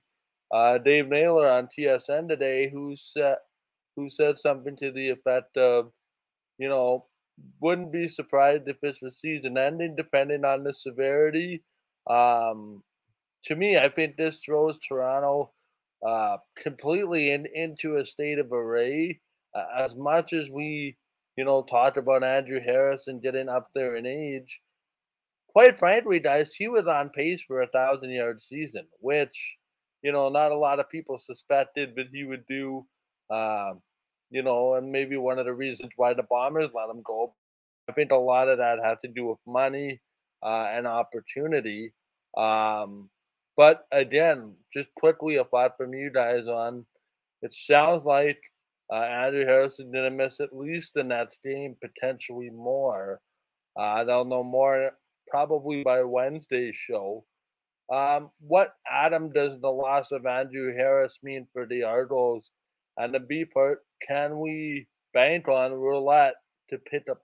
[0.53, 3.37] uh, Dave Naylor on TSN today, who said
[3.95, 5.91] who said something to the effect of,
[6.57, 7.05] you know,
[7.59, 11.63] wouldn't be surprised if it's a season ending, depending on the severity.
[12.09, 12.83] Um,
[13.45, 15.51] to me, I think this throws Toronto
[16.05, 19.19] uh, completely in, into a state of array.
[19.53, 20.97] Uh, as much as we,
[21.37, 24.59] you know, talked about Andrew Harris and getting up there in age,
[25.55, 29.35] quite frankly, guys, he was on pace for a thousand yard season, which
[30.01, 32.85] you know not a lot of people suspected that he would do.
[33.29, 33.81] Um,
[34.29, 37.33] you know, and maybe one of the reasons why the Bombers let him go.
[37.89, 40.01] I think a lot of that has to do with money
[40.43, 41.93] uh, and opportunity.
[42.37, 43.09] Um,
[43.57, 46.85] but again, just quickly a thought from you guys on
[47.41, 48.39] it sounds like
[48.91, 53.21] uh, Andrew Harrison didn't miss at least the Nets game, potentially more.
[53.79, 54.91] Uh, they'll know more
[55.27, 57.23] probably by Wednesday's show.
[57.93, 62.49] Um, what Adam does the loss of Andrew Harris mean for the Argos?
[62.97, 66.33] And the B part, can we bank on Ouellette
[66.69, 67.21] to pick up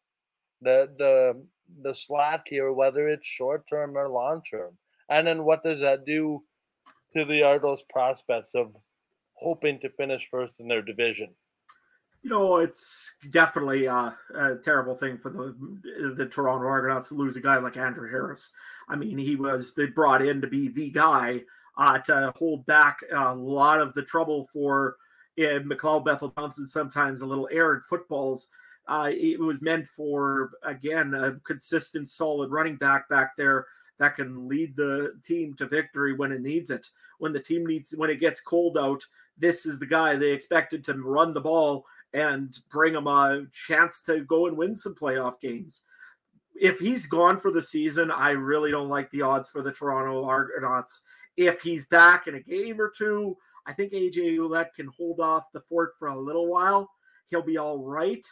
[0.62, 1.44] the the
[1.84, 4.78] the slot here, whether it's short term or long term?
[5.10, 6.44] And then what does that do
[7.16, 8.76] to the Argos prospects of
[9.34, 11.30] hoping to finish first in their division?
[12.24, 17.36] You know, it's definitely a, a terrible thing for the the Toronto Argonauts to lose
[17.36, 18.52] a guy like Andrew Harris.
[18.88, 21.42] I mean, he was they brought in to be the guy
[21.78, 24.98] uh, to hold back a lot of the trouble for
[25.39, 26.65] uh, McLeod Bethel Thompson.
[26.65, 28.50] Sometimes a little errant footballs.
[28.88, 33.65] Uh, it was meant for again a consistent, solid running back back there
[34.00, 36.88] that can lead the team to victory when it needs it.
[37.20, 39.04] When the team needs, when it gets cold out,
[39.38, 44.02] this is the guy they expected to run the ball and bring them a chance
[44.04, 45.86] to go and win some playoff games.
[46.56, 50.26] If he's gone for the season, I really don't like the odds for the Toronto
[50.26, 51.02] Argonauts.
[51.38, 55.52] If he's back in a game or two, I think AJ Ouellette can hold off
[55.54, 56.89] the fort for a little while.
[57.30, 58.26] He'll be all right,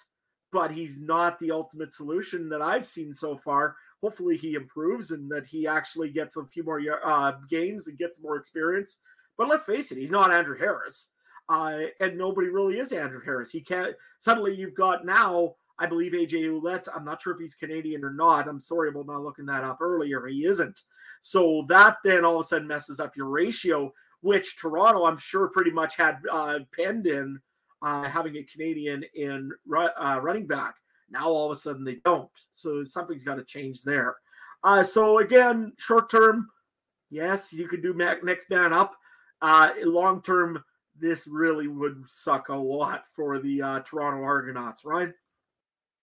[0.51, 3.75] but he's not the ultimate solution that I've seen so far.
[4.01, 8.23] Hopefully, he improves and that he actually gets a few more uh, games and gets
[8.23, 9.01] more experience.
[9.37, 11.11] But let's face it, he's not Andrew Harris.
[11.47, 13.51] Uh, and nobody really is Andrew Harris.
[13.51, 13.95] He can't.
[14.19, 15.55] Suddenly, you've got now.
[15.79, 16.87] I believe AJ Ouellette.
[16.93, 18.47] I'm not sure if he's Canadian or not.
[18.49, 20.25] I'm sorry about not looking that up earlier.
[20.27, 20.81] He isn't.
[21.21, 25.49] So that then all of a sudden messes up your ratio, which Toronto, I'm sure,
[25.49, 27.39] pretty much had uh, penned in
[27.81, 30.75] uh, having a Canadian in uh, running back.
[31.09, 32.29] Now all of a sudden they don't.
[32.51, 34.17] So something's got to change there.
[34.63, 36.49] Uh, so again, short term,
[37.09, 38.95] yes, you could do next man up.
[39.41, 40.63] Uh, long term,
[40.99, 45.13] this really would suck a lot for the uh, Toronto Argonauts, right?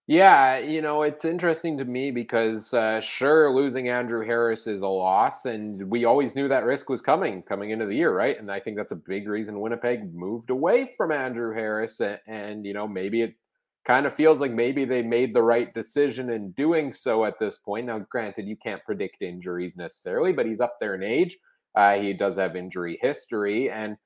[0.09, 4.87] Yeah, you know, it's interesting to me because uh, sure, losing Andrew Harris is a
[4.87, 8.39] loss, and we always knew that risk was coming coming into the year, right?
[8.39, 12.65] And I think that's a big reason Winnipeg moved away from Andrew Harris, and, and
[12.65, 13.33] you know, maybe it
[13.85, 17.57] kind of feels like maybe they made the right decision in doing so at this
[17.57, 17.87] point.
[17.87, 21.37] Now, granted, you can't predict injuries necessarily, but he's up there in age.
[21.75, 23.97] Uh, he does have injury history, and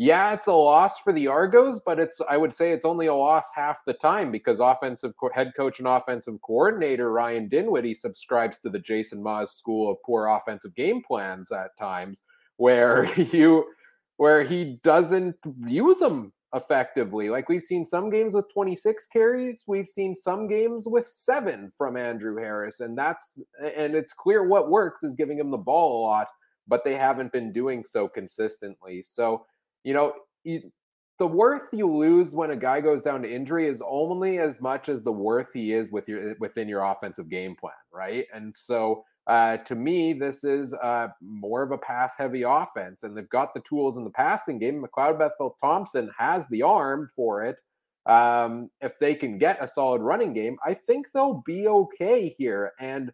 [0.00, 3.14] yeah, it's a loss for the Argos, but it's I would say it's only a
[3.14, 8.58] loss half the time because offensive co- head coach and offensive coordinator Ryan Dinwiddie subscribes
[8.60, 12.22] to the Jason Maas school of poor offensive game plans at times,
[12.58, 13.64] where you
[14.18, 15.34] where he doesn't
[15.66, 17.28] use them effectively.
[17.28, 21.96] Like we've seen some games with 26 carries, we've seen some games with seven from
[21.96, 26.02] Andrew Harris, and that's and it's clear what works is giving him the ball a
[26.06, 26.28] lot,
[26.68, 29.02] but they haven't been doing so consistently.
[29.02, 29.44] So
[29.88, 30.12] you know,
[30.44, 30.70] you,
[31.18, 34.90] the worth you lose when a guy goes down to injury is only as much
[34.90, 38.26] as the worth he is with your within your offensive game plan, right?
[38.34, 43.16] And so uh, to me, this is uh, more of a pass heavy offense, and
[43.16, 44.84] they've got the tools in the passing game.
[44.84, 47.56] McLeod Bethel Thompson has the arm for it.
[48.04, 52.72] Um, if they can get a solid running game, I think they'll be okay here.
[52.78, 53.10] And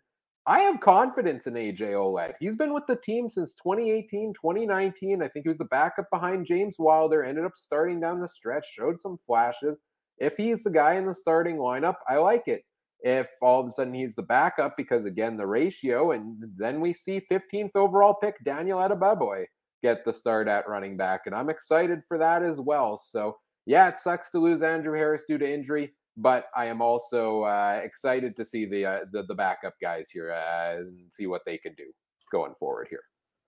[0.46, 2.34] I have confidence in AJ Ouellette.
[2.38, 5.22] He's been with the team since 2018, 2019.
[5.22, 8.66] I think he was the backup behind James Wilder, ended up starting down the stretch,
[8.70, 9.78] showed some flashes.
[10.18, 12.62] If he's the guy in the starting lineup, I like it.
[13.00, 16.92] If all of a sudden he's the backup, because again, the ratio, and then we
[16.92, 19.46] see 15th overall pick Daniel Adeboboye
[19.82, 21.22] get the start at running back.
[21.26, 22.98] And I'm excited for that as well.
[22.98, 27.42] So, yeah, it sucks to lose Andrew Harris due to injury but I am also
[27.42, 31.42] uh, excited to see the, uh, the, the backup guys here uh, and see what
[31.44, 31.92] they can do
[32.30, 33.02] going forward here.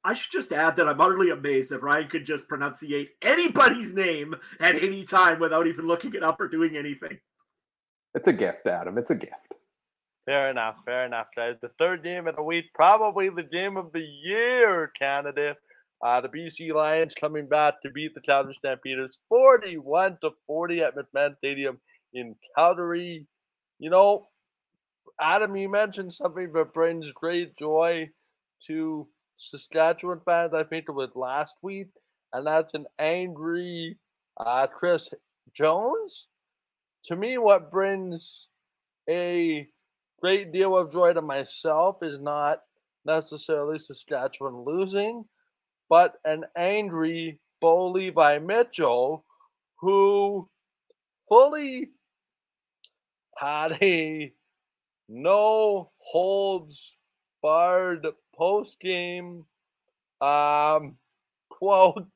[0.05, 4.37] I should just add that I'm utterly amazed that Ryan could just pronunciate anybody's name
[4.61, 7.19] at any time without even looking it up or doing anything.
[8.15, 8.99] It's a gift, Adam.
[8.99, 9.33] It's a gift.
[10.25, 10.77] Fair enough.
[10.85, 11.57] Fair enough, guys.
[11.61, 15.57] The third game of the week, probably the game of the year candidate.
[16.05, 20.95] Uh, the BC Lions coming back to beat the Calgary Stampeders 41 to 40 at
[20.95, 21.81] McMahon Stadium
[22.17, 23.27] in Calgary.
[23.79, 24.27] You know,
[25.21, 28.09] Adam, you mentioned something that brings great joy
[28.67, 30.55] to Saskatchewan fans.
[30.55, 31.89] I think it was last week,
[32.33, 33.99] and that's an angry
[34.39, 35.09] uh, Chris
[35.55, 36.27] Jones.
[37.07, 38.47] To me, what brings
[39.09, 39.69] a
[40.21, 42.63] great deal of joy to myself is not
[43.05, 45.25] necessarily Saskatchewan losing,
[45.89, 49.25] but an angry Bo Levi Mitchell
[49.79, 50.49] who
[51.29, 51.91] fully
[53.37, 54.33] had a
[55.09, 56.97] no holds
[57.43, 59.45] barred post game
[60.21, 60.97] um,
[61.51, 62.07] quote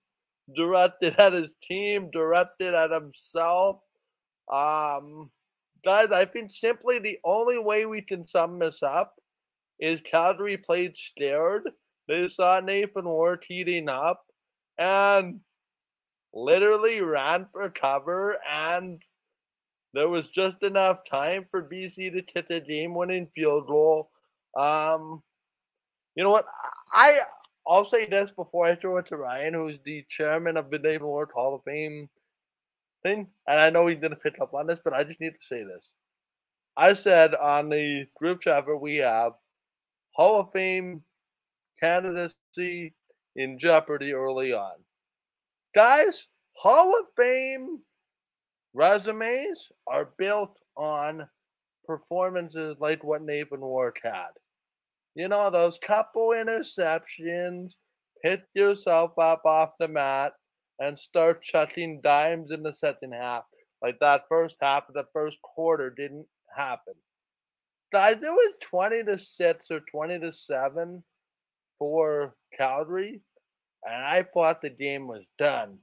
[0.54, 3.80] directed at his team, directed at himself.
[4.52, 5.30] Um,
[5.85, 9.14] guys, I think simply the only way we can sum this up
[9.78, 11.70] is Calgary played scared.
[12.09, 14.24] They saw Nathan Rourke heating up
[14.78, 15.40] and
[16.35, 19.00] literally ran for cover, and
[19.94, 24.11] there was just enough time for BC to hit the game-winning field goal.
[24.57, 25.22] Um,
[26.14, 26.46] you know what?
[26.92, 27.20] I
[27.66, 31.03] I'll say this before I throw it to Ryan, who's the chairman of the Nathan
[31.03, 32.09] Rourke Hall of Fame
[33.03, 35.46] thing, and I know he didn't pick up on this, but I just need to
[35.48, 35.88] say this.
[36.76, 39.33] I said on the group chat that we have
[40.12, 41.03] Hall of Fame
[41.79, 42.94] candidacy
[43.37, 44.72] in jeopardy early on.
[45.74, 47.81] Guys, Hall of Fame
[48.74, 51.28] resumes are built on
[51.87, 54.30] performances like what Nathan Rourke had.
[55.14, 57.72] You know, those couple interceptions,
[58.22, 60.33] pick yourself up off the mat
[60.78, 63.44] and start chucking dimes in the second half.
[63.83, 66.94] Like that first half of the first quarter didn't happen.
[67.92, 71.02] Guys, it was 20 to 6 or 20 to 7
[71.78, 73.20] for Calgary,
[73.85, 75.78] and I thought the game was done.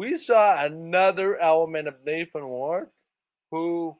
[0.00, 2.90] We saw another element of Nathan Rourke
[3.50, 3.98] who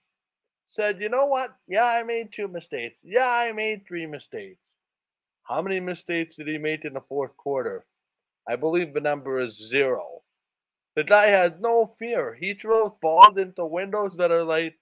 [0.67, 1.55] said, you know what?
[1.69, 2.97] Yeah, I made two mistakes.
[3.03, 4.63] Yeah, I made three mistakes.
[5.43, 7.85] How many mistakes did he make in the fourth quarter?
[8.49, 10.23] I believe the number is zero.
[10.97, 12.35] The guy has no fear.
[12.35, 14.79] He throws balls into windows that are like,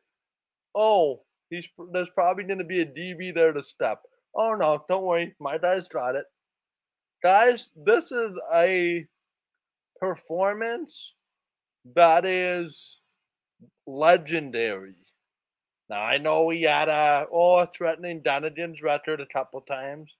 [0.77, 4.03] oh, he's there's probably going to be a DB there to step.
[4.37, 6.27] Oh no, don't worry, my guy's got it.
[7.25, 9.05] Guys, this is a
[10.01, 11.13] performance
[11.95, 12.99] that is
[13.87, 14.95] legendary.
[15.89, 20.13] Now I know he had a oh threatening Dunedin's record a couple times,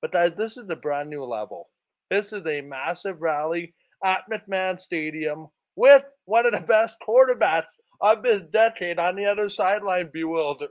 [0.00, 1.68] but guys, this is a brand new level.
[2.10, 3.74] This is a massive rally
[4.04, 7.64] at McMahon Stadium with one of the best quarterbacks
[8.00, 10.70] of this decade on the other sideline bewildered.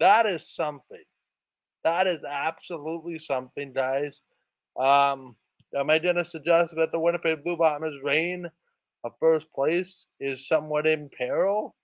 [0.00, 1.02] That is something.
[1.84, 4.18] That is absolutely something, guys.
[4.78, 5.36] Um,
[5.90, 6.24] I going to
[6.76, 8.50] that the Winnipeg Blue Bombers' reign
[9.04, 11.74] of first place is somewhat in peril?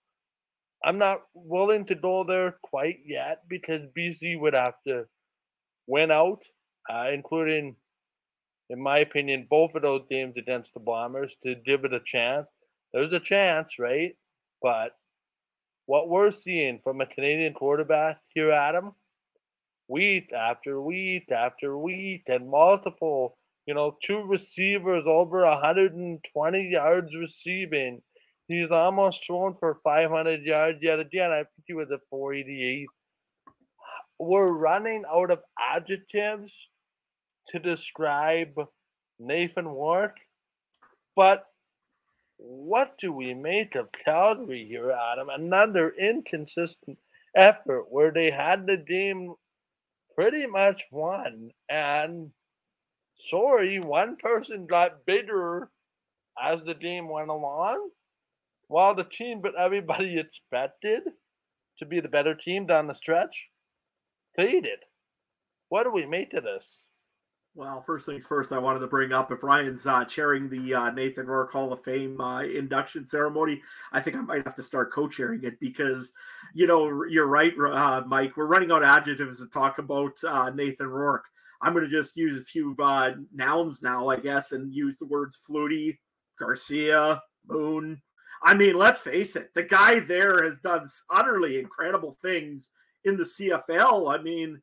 [0.85, 5.07] I'm not willing to go there quite yet because BC would have to
[5.87, 6.43] win out,
[6.91, 7.77] uh, including,
[8.71, 12.47] in my opinion, both of those games against the Bombers to give it a chance.
[12.93, 14.15] There's a chance, right?
[14.63, 14.93] But
[15.87, 18.95] what we're seeing from a Canadian quarterback here, Adam,
[19.89, 28.03] week after week after week, and multiple, you know, two receivers over 120 yards receiving
[28.47, 31.31] He's almost thrown for 500 yards yet again.
[31.31, 32.87] I think he was at 488.
[34.19, 36.53] We're running out of adjectives
[37.49, 38.55] to describe
[39.19, 40.19] Nathan Rourke,
[41.17, 41.47] but
[42.37, 45.31] what do we make of Calgary here, Adam?
[45.31, 46.99] Another inconsistent
[47.35, 49.35] effort where they had the game
[50.15, 52.31] pretty much won, and
[53.29, 55.71] sorry, one person got bigger
[56.43, 57.91] as the game went along
[58.69, 61.03] while the team but everybody expected
[61.79, 63.49] to be the better team down the stretch
[64.37, 64.79] faded.
[65.69, 66.83] What do we make of this?
[67.57, 70.91] Well, first things first, I wanted to bring up if Ryan's uh, chairing the uh,
[70.91, 74.93] Nathan Rourke Hall of Fame uh, induction ceremony, I think I might have to start
[74.93, 76.13] co-chairing it because,
[76.53, 78.37] you know, you're right, uh, Mike.
[78.37, 81.27] We're running out of adjectives to talk about uh, Nathan Rourke.
[81.65, 85.07] I'm going to just use a few uh, nouns now, I guess, and use the
[85.07, 85.99] words Flutie,
[86.39, 88.03] Garcia, Moon,
[88.45, 92.71] I mean, let's face it, the guy there has done utterly incredible things
[93.05, 94.15] in the CFL.
[94.15, 94.61] I mean,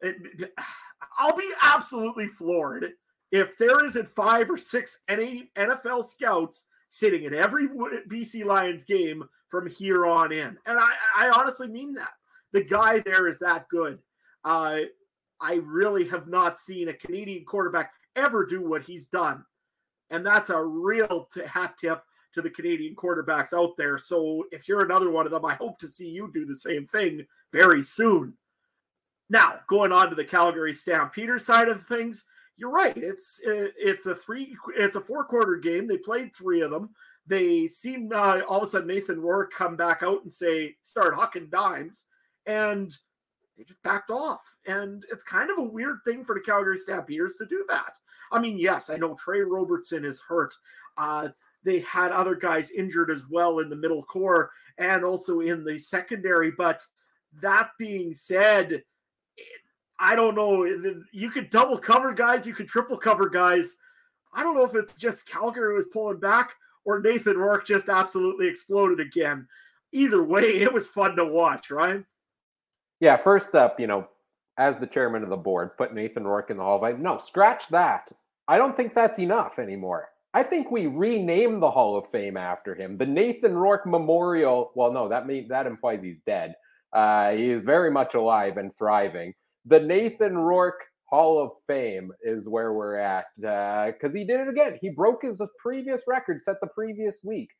[0.00, 0.52] it,
[1.18, 2.92] I'll be absolutely floored
[3.32, 9.24] if there isn't five or six any NFL scouts sitting at every BC Lions game
[9.48, 10.56] from here on in.
[10.64, 12.12] And I, I honestly mean that.
[12.52, 13.98] The guy there is that good.
[14.44, 14.80] Uh,
[15.44, 19.44] I really have not seen a Canadian quarterback ever do what he's done.
[20.08, 23.98] And that's a real t- hat tip to the Canadian quarterbacks out there.
[23.98, 26.86] So if you're another one of them, I hope to see you do the same
[26.86, 28.38] thing very soon.
[29.28, 32.24] Now, going on to the Calgary Stampeders side of things,
[32.56, 32.96] you're right.
[32.96, 35.88] It's it's a three it's a four quarter game.
[35.88, 36.90] They played three of them.
[37.26, 41.14] They seen uh, all of a sudden Nathan Rourke come back out and say start
[41.14, 42.06] hucking dimes,
[42.46, 42.94] and
[43.56, 44.56] they just backed off.
[44.66, 47.98] And it's kind of a weird thing for the Calgary Stampeders to do that.
[48.32, 50.54] I mean, yes, I know Tre Roberson is hurt.
[50.96, 51.28] Uh,
[51.64, 55.78] they had other guys injured as well in the middle core and also in the
[55.78, 56.50] secondary.
[56.50, 56.82] But
[57.40, 58.82] that being said,
[59.98, 60.64] I don't know.
[61.12, 63.76] You could double cover guys, you could triple cover guys.
[64.32, 68.48] I don't know if it's just Calgary was pulling back or Nathan Rourke just absolutely
[68.48, 69.46] exploded again.
[69.92, 72.04] Either way, it was fun to watch, right?
[73.04, 74.08] Yeah, first up, you know,
[74.56, 77.02] as the chairman of the board, put Nathan Rourke in the Hall of Fame.
[77.02, 78.10] No, scratch that.
[78.48, 80.08] I don't think that's enough anymore.
[80.32, 82.96] I think we rename the Hall of Fame after him.
[82.96, 84.72] The Nathan Rourke Memorial.
[84.74, 86.54] Well, no, that mean that implies he's dead.
[86.94, 89.34] Uh, he is very much alive and thriving.
[89.66, 90.80] The Nathan Rourke
[91.10, 94.78] Hall of Fame is where we're at because uh, he did it again.
[94.80, 97.50] He broke his previous record set the previous week.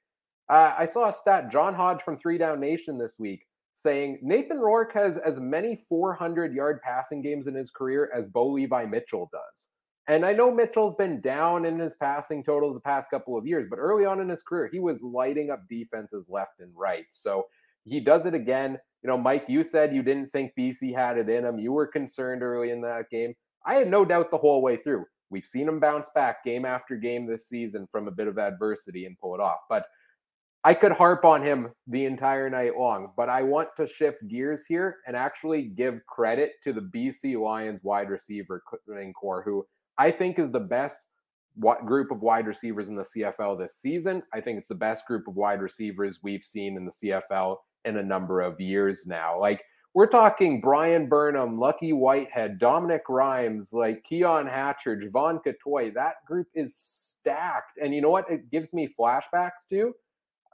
[0.48, 3.42] Uh, I saw a stat, John Hodge from Three Down Nation this week,
[3.74, 8.48] saying Nathan Rourke has as many 400 yard passing games in his career as Bo
[8.48, 9.68] Levi Mitchell does.
[10.06, 13.68] And I know Mitchell's been down in his passing totals the past couple of years,
[13.70, 17.06] but early on in his career, he was lighting up defenses left and right.
[17.10, 17.46] So
[17.84, 18.78] he does it again.
[19.02, 21.58] You know, Mike, you said you didn't think BC had it in him.
[21.58, 23.34] You were concerned early in that game.
[23.66, 25.04] I had no doubt the whole way through.
[25.30, 29.06] We've seen him bounce back game after game this season from a bit of adversity
[29.06, 29.60] and pull it off.
[29.68, 29.86] But
[30.66, 34.64] I could harp on him the entire night long, but I want to shift gears
[34.66, 38.62] here and actually give credit to the BC Lions wide receiver
[39.14, 39.66] core, who
[39.98, 41.00] I think is the best
[41.84, 44.22] group of wide receivers in the CFL this season.
[44.32, 46.92] I think it's the best group of wide receivers we've seen in the
[47.30, 49.38] CFL in a number of years now.
[49.38, 49.62] Like
[49.92, 55.92] we're talking Bryan Burnham, Lucky Whitehead, Dominique Rhymes, like Keon Hatcher, Jevon Cottoy.
[55.92, 57.78] That group is stacked.
[57.80, 58.30] And you know what?
[58.30, 59.92] It gives me flashbacks to.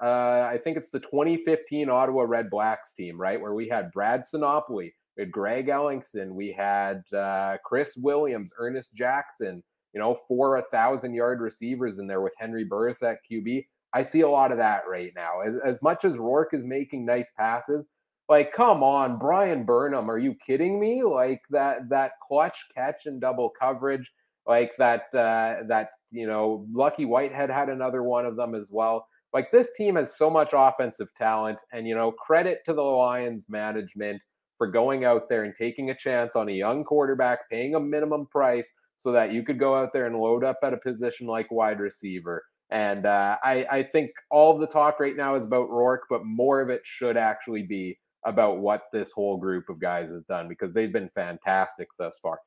[0.03, 3.41] Uh, I think it's the 2015 Ottawa Redblacks team, right?
[3.41, 8.95] Where we had Brad Sinopoli, we had Greg Ellingson, we had uh, Chris Williams, Ernest
[8.95, 13.67] Jackson, you know, four thousand yard receivers in there with Henry Burris at QB.
[13.93, 15.41] I see a lot of that right now.
[15.41, 17.85] As, as much as Rourke is making nice passes,
[18.29, 21.03] like come on, Bryan Burnham, are you kidding me?
[21.03, 24.11] Like that that clutch catch and double coverage,
[24.47, 29.07] like that uh, that you know, Lucky Whitehead had another one of them as well.
[29.33, 33.47] Like this team has so much offensive talent, and you know, credit to the Lions
[33.49, 34.21] management
[34.59, 38.27] for going out there and taking a chance on a young quarterback, paying a minimum
[38.27, 38.69] price
[38.99, 41.81] so that you could go out there and load up at a position like wide
[41.81, 42.45] receiver.
[42.71, 46.61] And uh, I, I think all the talk right now is about Rourke, but more
[46.61, 50.73] of it should actually be about what this whole group of guys has done because
[50.75, 52.39] they've been fantastic thus far.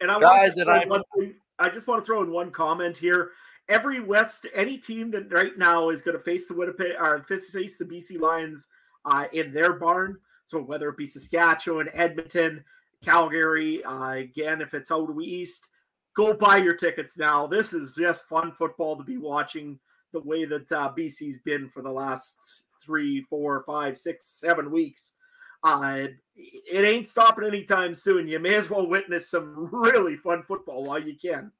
[0.00, 0.84] And I guys, and I,
[1.58, 3.30] I just want to throw in one comment here.
[3.68, 7.50] Every West, any team that right now is going to face the Winnipeg or face
[7.50, 8.68] the BC Lions
[9.04, 12.64] uh, in their barn so whether it be Saskatchewan, Edmonton,
[13.04, 15.68] Calgary, uh, again, if it's out east,
[16.14, 17.46] go buy your tickets now.
[17.46, 19.78] This is just fun football to be watching
[20.12, 25.14] the way that uh, BC's been for the last three, four, five, six, seven weeks.
[25.64, 26.06] Uh,
[26.36, 28.28] it ain't stopping anytime soon.
[28.28, 31.50] You may as well witness some really fun football while you can.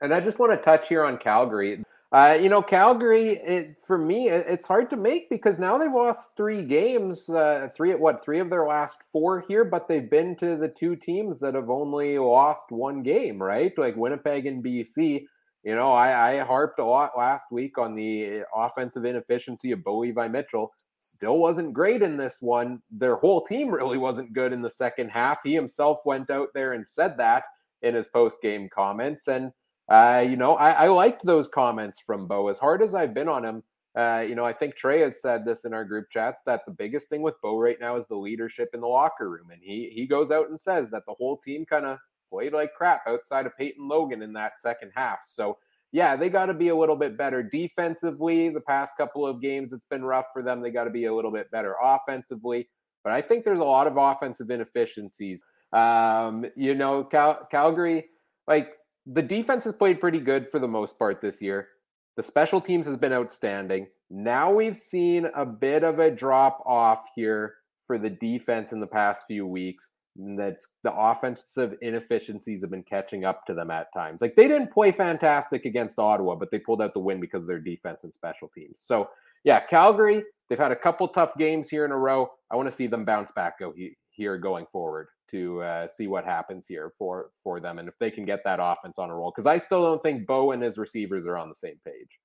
[0.00, 1.82] And I just want to touch here on Calgary.
[2.12, 5.92] Uh, you know, Calgary, it, for me, it, it's hard to make because now they've
[5.92, 10.34] lost three games, uh, three what three of their last four here, but they've been
[10.36, 13.72] to the two teams that have only lost one game, right?
[13.78, 15.26] Like Winnipeg and BC.
[15.62, 19.98] You know, I, I harped a lot last week on the offensive inefficiency of Bo
[19.98, 20.72] Levi Mitchell.
[20.98, 22.82] Still wasn't great in this one.
[22.90, 25.38] Their whole team really wasn't good in the second half.
[25.44, 27.44] He himself went out there and said that
[27.82, 29.28] in his post game comments.
[29.28, 29.52] And
[29.90, 32.48] uh, you know, I, I, liked those comments from Bo.
[32.48, 33.62] As hard as I've been on him,
[33.98, 36.72] uh, you know, I think Trey has said this in our group chats that the
[36.72, 39.90] biggest thing with Bo right now is the leadership in the locker room, and he
[39.92, 41.98] he goes out and says that the whole team kind of
[42.30, 45.20] played like crap outside of Peyton Logan in that second half.
[45.26, 45.58] So
[45.92, 48.48] yeah, they got to be a little bit better defensively.
[48.48, 50.60] The past couple of games, it's been rough for them.
[50.60, 52.68] They got to be a little bit better offensively.
[53.02, 55.42] But I think there's a lot of offensive inefficiencies.
[55.72, 58.06] Um, you know, Cal- Calgary,
[58.46, 58.74] like
[59.12, 61.68] the defense has played pretty good for the most part this year.
[62.16, 63.88] The special teams has been outstanding.
[64.08, 67.54] Now we've seen a bit of a drop off here
[67.86, 69.88] for the defense in the past few weeks.
[70.16, 74.20] That's the offensive inefficiencies have been catching up to them at times.
[74.20, 77.48] Like they didn't play fantastic against Ottawa, but they pulled out the win because of
[77.48, 78.80] their defense and special teams.
[78.84, 79.08] So
[79.42, 82.30] yeah, Calgary, they've had a couple tough games here in a row.
[82.50, 83.72] I want to see them bounce back go
[84.10, 88.10] here going forward to uh, see what happens here for for them and if they
[88.10, 89.32] can get that offense on a roll.
[89.34, 92.18] Because I still don't think Bo and his receivers are on the same page.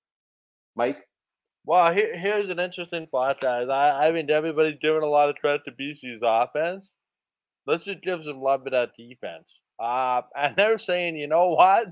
[0.75, 0.97] Mike.
[1.67, 3.69] Well, here, here's an interesting thought, guys.
[3.69, 6.89] I, I mean, everybody's giving a lot of credit to BC's offense.
[7.65, 9.47] Let's just give some love to that defense.
[9.79, 11.87] Uh, and they're saying, you know what?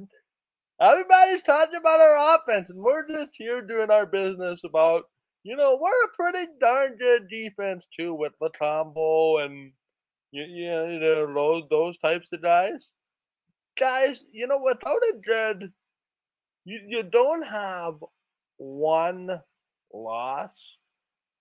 [0.80, 5.03] Everybody's talking about our offense, and we're just here doing our business about,
[5.43, 9.72] you know, we're a pretty darn good defense too with Lutombo and
[10.34, 12.88] you, you know those those types of guys.
[13.79, 15.71] Guys, you know, without a good,
[16.65, 17.95] you you don't have
[18.57, 19.29] one
[19.93, 20.77] loss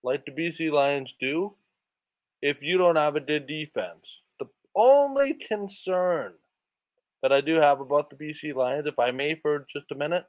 [0.03, 1.53] like the BC Lions do
[2.41, 4.21] if you don't have a good defense.
[4.39, 6.33] The only concern
[7.23, 10.25] that I do have about the BC Lions, if I may, for just a minute,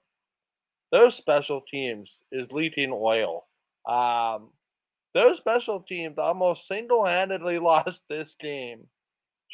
[0.90, 3.46] those special teams is leaking oil.
[3.86, 4.50] Um,
[5.14, 8.86] those special teams almost single handedly lost this game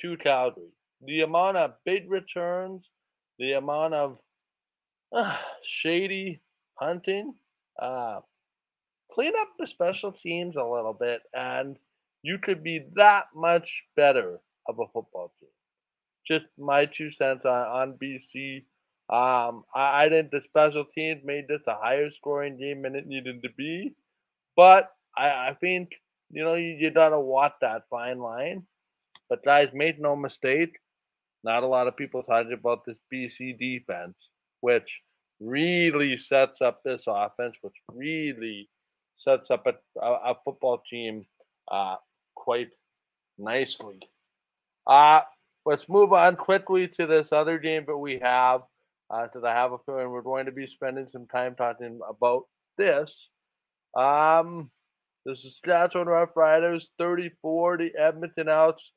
[0.01, 0.73] to Calgary.
[1.07, 2.91] The amount of big returns,
[3.39, 4.19] the amount of
[5.15, 6.41] uh, shady
[6.75, 7.35] hunting,
[7.81, 8.21] uh,
[9.13, 11.79] clean up the special teams a little bit, and
[12.23, 15.49] you could be that much better of a football team
[16.31, 18.65] just my two cents on, on BC.
[19.09, 23.07] Um, I, I think the special teams made this a higher scoring game than it
[23.07, 23.95] needed to be,
[24.57, 26.01] but I, I think
[26.31, 28.67] you know you, you gotta walk that fine line.
[29.29, 30.77] But guys, make no mistake,
[31.45, 34.17] not a lot of people talking about this BC defense,
[34.61, 35.01] which
[35.41, 38.69] really sets up this offense, which really
[39.17, 41.25] sets up a, a, a football team
[41.71, 41.97] uh,
[42.35, 42.71] quite
[43.39, 44.01] nicely.
[44.87, 45.21] Uh,
[45.65, 48.63] let's move on quickly to this other game that we have.
[49.11, 52.45] Uh, because I have a feeling we're going to be spending some time talking about
[52.79, 53.29] this.
[53.97, 54.71] Um,
[55.27, 58.93] is Saskatchewan Roughriders 34, the Edmonton Elks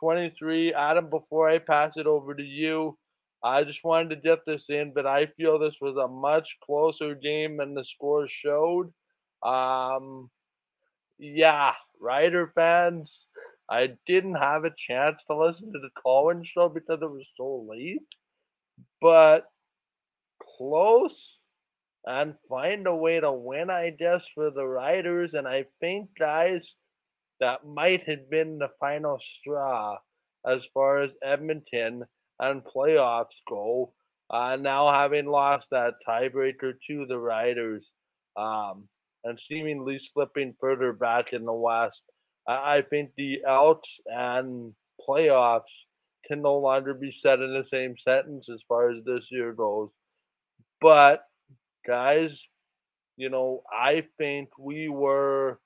[0.00, 0.74] 23.
[0.74, 2.98] Adam, before I pass it over to you,
[3.42, 7.14] I just wanted to get this in, but I feel this was a much closer
[7.14, 8.92] game than the score showed.
[9.42, 10.30] Um,
[11.18, 13.26] yeah, Rider fans,
[13.68, 17.66] I didn't have a chance to listen to the call-in show because it was so
[17.68, 18.06] late,
[19.00, 19.46] but
[20.56, 21.38] close
[22.04, 25.34] and find a way to win, I guess, for the Riders.
[25.34, 26.74] And I think, guys,
[27.40, 29.98] that might have been the final straw
[30.46, 32.04] as far as Edmonton
[32.40, 33.92] and playoffs go.
[34.30, 37.86] Uh, now having lost that tiebreaker to the Riders
[38.36, 38.88] um,
[39.24, 42.02] and seemingly slipping further back in the West.
[42.48, 44.72] I think the outs and
[45.08, 45.70] playoffs
[46.26, 49.90] can no longer be said in the same sentence as far as this year goes.
[50.80, 51.24] But
[51.86, 52.46] guys,
[53.16, 55.60] you know, I think we were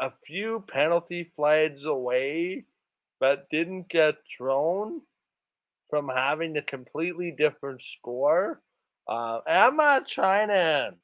[0.00, 2.64] a few penalty flags away,
[3.20, 5.02] but didn't get thrown
[5.90, 8.60] from having a completely different score.
[9.08, 10.94] Uh, I'm not trying to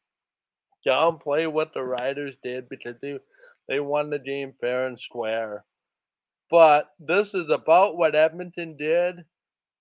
[0.86, 3.18] downplay what the Riders did because they
[3.68, 5.64] they won the game fair and square.
[6.50, 9.24] But this is about what Edmonton did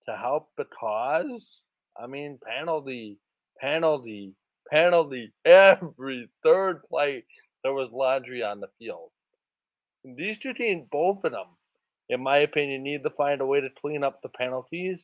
[0.05, 1.59] to help the cause.
[2.01, 3.17] I mean, penalty,
[3.59, 4.33] penalty,
[4.69, 5.31] penalty.
[5.45, 7.23] Every third play,
[7.63, 9.11] there was laundry on the field.
[10.03, 11.47] And these two teams, both of them,
[12.09, 14.99] in my opinion, need to find a way to clean up the penalties.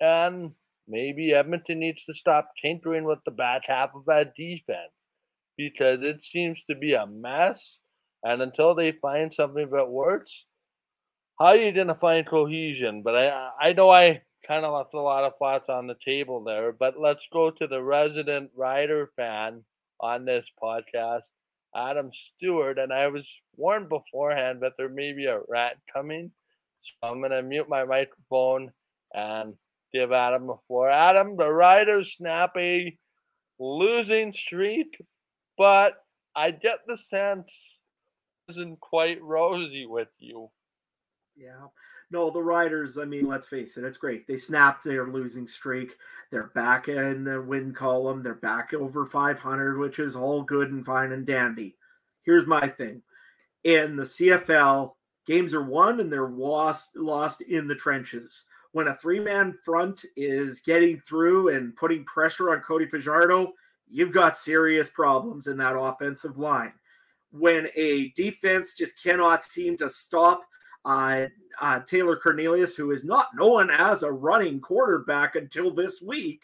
[0.00, 0.52] And
[0.86, 4.92] maybe Edmonton needs to stop tinkering with the back half of that defense
[5.56, 7.78] because it seems to be a mess
[8.24, 10.46] and until they find something that works,
[11.38, 13.02] how are you going to find cohesion?
[13.02, 16.42] But I, I know I kind of left a lot of thoughts on the table
[16.42, 16.72] there.
[16.72, 19.62] But let's go to the resident rider fan
[20.00, 21.24] on this podcast,
[21.74, 22.78] Adam Stuart.
[22.78, 26.30] And I was warned beforehand that there may be a rat coming.
[26.82, 28.70] So I'm going to mute my microphone
[29.14, 29.54] and
[29.92, 30.90] give Adam the floor.
[30.90, 32.96] Adam, the Riders snap a
[33.58, 35.00] losing streak,
[35.56, 35.94] but
[36.34, 37.50] I get the sense
[38.48, 40.50] isn't quite rosy with you.
[41.36, 41.68] Yeah.
[42.14, 44.28] No, the Riders, I mean, let's face it, it's great.
[44.28, 45.96] They snapped their losing streak.
[46.30, 48.22] They're back in the win column.
[48.22, 51.74] They're back over 500, which is all good and fine and dandy.
[52.22, 53.02] Here's my thing.
[53.64, 54.92] In the CFL,
[55.26, 58.44] games are won and they're lost lost in the trenches.
[58.70, 63.54] When a three-man front is getting through and putting pressure on Cody Fajardo,
[63.88, 66.74] you've got serious problems in that offensive line
[67.32, 70.44] when a defense just cannot seem to stop
[70.84, 71.26] uh,
[71.60, 76.42] uh, Taylor Cornelius, who is not known as a running quarterback until this week,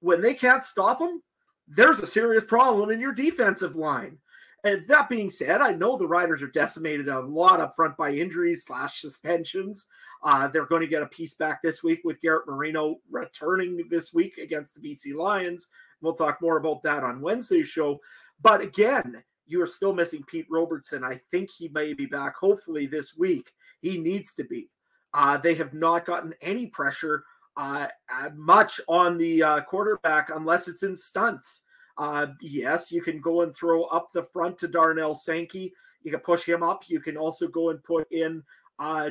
[0.00, 1.22] when they can't stop him,
[1.68, 4.18] there's a serious problem in your defensive line.
[4.64, 8.12] And that being said, I know the Riders are decimated a lot up front by
[8.12, 9.88] injuries slash suspensions.
[10.22, 14.14] Uh, they're going to get a piece back this week with Garrett Marino returning this
[14.14, 15.68] week against the BC Lions.
[16.00, 18.00] We'll talk more about that on Wednesday's show.
[18.40, 21.04] But again, you are still missing Pete Robertson.
[21.04, 23.52] I think he may be back hopefully this week.
[23.80, 24.68] He needs to be.
[25.14, 27.24] Uh, they have not gotten any pressure
[27.56, 27.88] uh,
[28.34, 31.62] much on the uh, quarterback unless it's in stunts.
[31.98, 35.74] Uh, yes, you can go and throw up the front to Darnell Sankey.
[36.02, 36.84] You can push him up.
[36.88, 38.42] You can also go and put in.
[38.78, 39.10] Uh,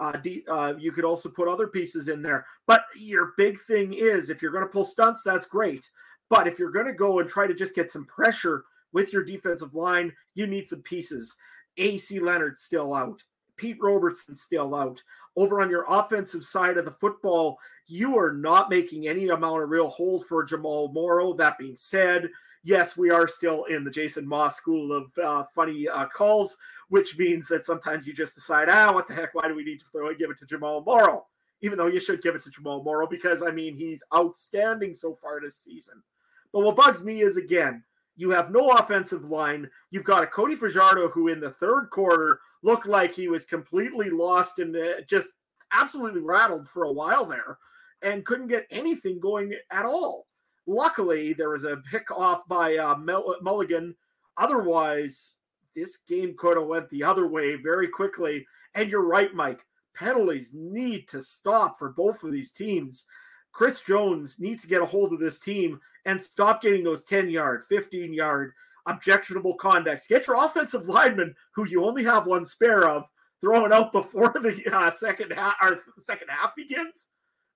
[0.00, 0.12] uh,
[0.50, 2.46] uh, you could also put other pieces in there.
[2.66, 5.90] But your big thing is if you're going to pull stunts, that's great.
[6.28, 8.64] But if you're going to go and try to just get some pressure
[8.96, 11.36] with your defensive line, you need some pieces.
[11.76, 13.24] AC Leonard still out.
[13.58, 15.02] Pete Robertson still out.
[15.36, 19.68] Over on your offensive side of the football, you are not making any amount of
[19.68, 21.34] real holes for Jamal Morrow.
[21.34, 22.30] That being said,
[22.64, 26.56] yes, we are still in the Jason Maas school of uh, funny uh, calls,
[26.88, 29.34] which means that sometimes you just decide, ah, what the heck?
[29.34, 30.18] Why do we need to throw it?
[30.18, 31.26] Give it to Jamal Morrow,
[31.60, 35.12] even though you should give it to Jamal Morrow because I mean he's outstanding so
[35.12, 36.02] far this season.
[36.50, 37.84] But what bugs me is again,
[38.16, 39.70] you have no offensive line.
[39.90, 44.10] You've got a Cody Fajardo who in the third quarter looked like he was completely
[44.10, 45.34] lost and uh, just
[45.72, 47.58] absolutely rattled for a while there
[48.02, 50.26] and couldn't get anything going at all.
[50.66, 53.94] Luckily, there was a pick off by uh, Mulligan.
[54.36, 55.36] Otherwise,
[55.74, 58.46] this game could have went the other way very quickly.
[58.74, 59.64] And you're right, Mike.
[59.94, 63.06] Penalties need to stop for both of these teams.
[63.52, 67.28] Chris Jones needs to get a hold of this team and stop getting those 10
[67.28, 68.52] yard, 15 yard
[68.86, 70.06] objectionable conducts.
[70.06, 74.62] Get your offensive lineman, who you only have one spare of, throwing out before the
[74.72, 77.08] uh, second half or second half begins.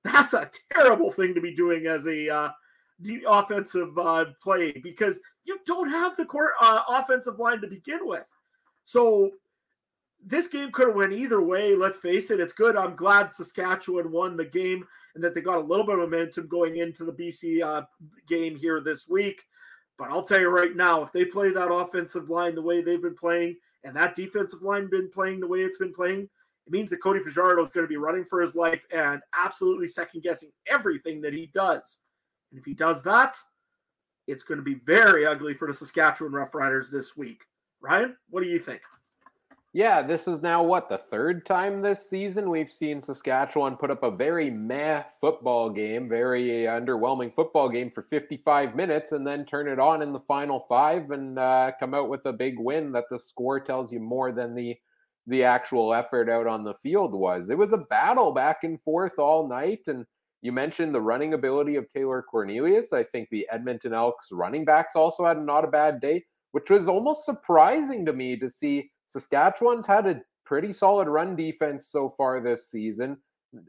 [0.04, 2.50] That's a terrible thing to be doing as a uh,
[3.28, 8.26] offensive uh, play because you don't have the core uh, offensive line to begin with.
[8.82, 9.30] So
[10.24, 11.76] this game could have went either way.
[11.76, 12.40] Let's face it.
[12.40, 12.76] It's good.
[12.76, 16.46] I'm glad Saskatchewan won the game and that they got a little bit of momentum
[16.48, 17.82] going into the BC uh,
[18.28, 19.42] game here this week.
[19.98, 23.02] But I'll tell you right now, if they play that offensive line the way they've
[23.02, 26.28] been playing, and that defensive line been playing the way it's been playing,
[26.66, 29.88] it means that Cody Fajardo is going to be running for his life and absolutely
[29.88, 32.00] second guessing everything that he does.
[32.50, 33.36] And if he does that,
[34.26, 37.42] it's going to be very ugly for the Saskatchewan Roughriders this week.
[37.80, 38.80] Ryan, what do you think?
[39.72, 44.02] Yeah, this is now what the third time this season we've seen Saskatchewan put up
[44.02, 49.68] a very meh football game, very underwhelming football game for 55 minutes, and then turn
[49.68, 53.04] it on in the final five and uh, come out with a big win that
[53.10, 54.76] the score tells you more than the
[55.28, 57.48] the actual effort out on the field was.
[57.48, 60.04] It was a battle back and forth all night, and
[60.42, 62.92] you mentioned the running ability of Taylor Cornelius.
[62.92, 66.88] I think the Edmonton Elks running backs also had not a bad day, which was
[66.88, 72.40] almost surprising to me to see Saskatchewan's had a pretty solid run defense so far
[72.40, 73.18] this season.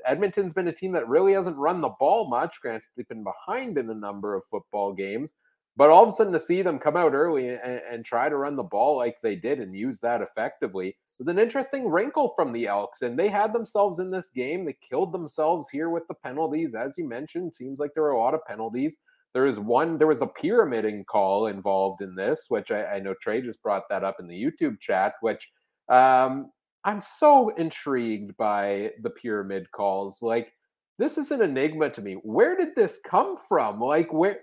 [0.05, 2.61] Edmonton's been a team that really hasn't run the ball much.
[2.61, 5.31] Granted, they've been behind in a number of football games,
[5.75, 8.37] but all of a sudden to see them come out early and, and try to
[8.37, 12.51] run the ball like they did and use that effectively was an interesting wrinkle from
[12.51, 13.03] the Elks.
[13.03, 14.65] And they had themselves in this game.
[14.65, 17.53] They killed themselves here with the penalties, as you mentioned.
[17.53, 18.95] Seems like there were a lot of penalties.
[19.33, 23.15] There is one, there was a pyramiding call involved in this, which I, I know
[23.21, 25.47] Trey just brought that up in the YouTube chat, which
[25.89, 26.51] um,
[26.83, 30.17] I'm so intrigued by the pyramid calls.
[30.21, 30.51] Like,
[30.99, 32.15] this is an enigma to me.
[32.23, 33.79] Where did this come from?
[33.79, 34.39] Like, where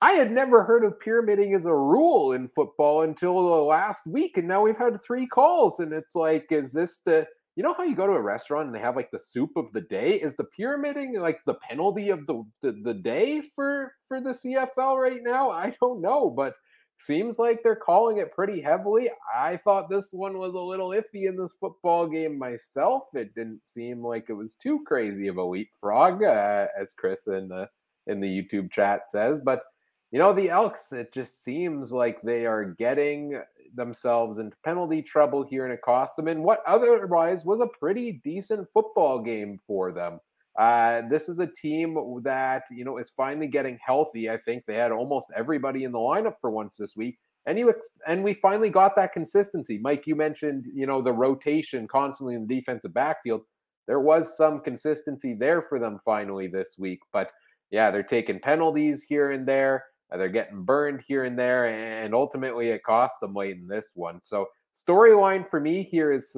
[0.00, 4.36] I had never heard of pyramiding as a rule in football until the last week,
[4.36, 7.26] and now we've had three calls, and it's like, is this the
[7.58, 9.72] you know how you go to a restaurant and they have like the soup of
[9.72, 10.12] the day?
[10.12, 14.96] Is the pyramiding like the penalty of the, the the, day for for the cfl
[14.96, 15.50] right now?
[15.50, 16.54] I don't know but
[17.00, 19.10] seems like they're calling it pretty heavily.
[19.36, 23.04] I thought this one was a little iffy in this football game myself.
[23.14, 27.48] It didn't seem like it was too crazy of a leapfrog uh, as chris in
[27.48, 27.68] the
[28.06, 29.62] in the youtube chat says but
[30.10, 33.40] you know the elks it just seems like they are getting
[33.74, 39.20] themselves into penalty trouble here cost them in what otherwise was a pretty decent football
[39.20, 40.18] game for them.
[40.58, 44.28] Uh, this is a team that you know is finally getting healthy.
[44.28, 47.70] I think they had almost everybody in the lineup for once this week, and you
[47.70, 49.78] ex- and we finally got that consistency.
[49.78, 53.42] Mike, you mentioned you know the rotation constantly in the defensive backfield.
[53.86, 57.30] There was some consistency there for them finally this week, but
[57.70, 59.84] yeah, they're taking penalties here and there.
[60.10, 63.86] Uh, they're getting burned here and there, and ultimately it cost them late in this
[63.94, 64.20] one.
[64.22, 64.46] So
[64.76, 66.34] storyline for me here is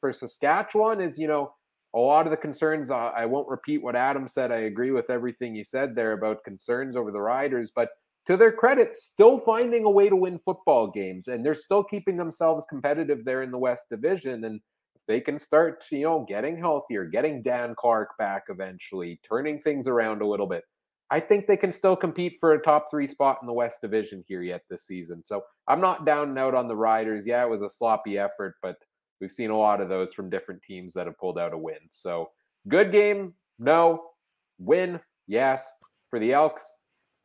[0.00, 1.52] for Saskatchewan is you know
[1.94, 2.90] a lot of the concerns.
[2.90, 4.52] Uh, I won't repeat what Adam said.
[4.52, 7.90] I agree with everything you said there about concerns over the Riders, but
[8.26, 12.16] to their credit, still finding a way to win football games, and they're still keeping
[12.16, 14.44] themselves competitive there in the West Division.
[14.44, 14.60] And
[15.06, 20.22] they can start, you know, getting healthier, getting Dan Clark back eventually, turning things around
[20.22, 20.64] a little bit
[21.10, 24.24] I think they can still compete for a top three spot in the West Division
[24.26, 25.22] here yet this season.
[25.24, 27.24] So I'm not down and out on the Riders.
[27.26, 28.76] Yeah, it was a sloppy effort, but
[29.20, 31.78] we've seen a lot of those from different teams that have pulled out a win.
[31.90, 32.30] So
[32.68, 34.10] good game, no.
[34.58, 35.62] Win, yes.
[36.10, 36.62] For the Elks,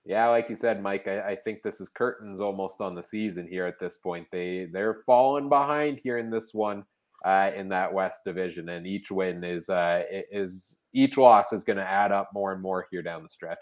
[0.06, 3.48] yeah, like you said, Mike, I, I, think this is curtains almost on the season
[3.48, 4.28] here at this point.
[4.32, 6.84] They they're falling behind here in this one
[7.24, 10.02] uh, in that West Division, and each win is uh,
[10.32, 13.60] is each loss is going to add up more and more here down the stretch.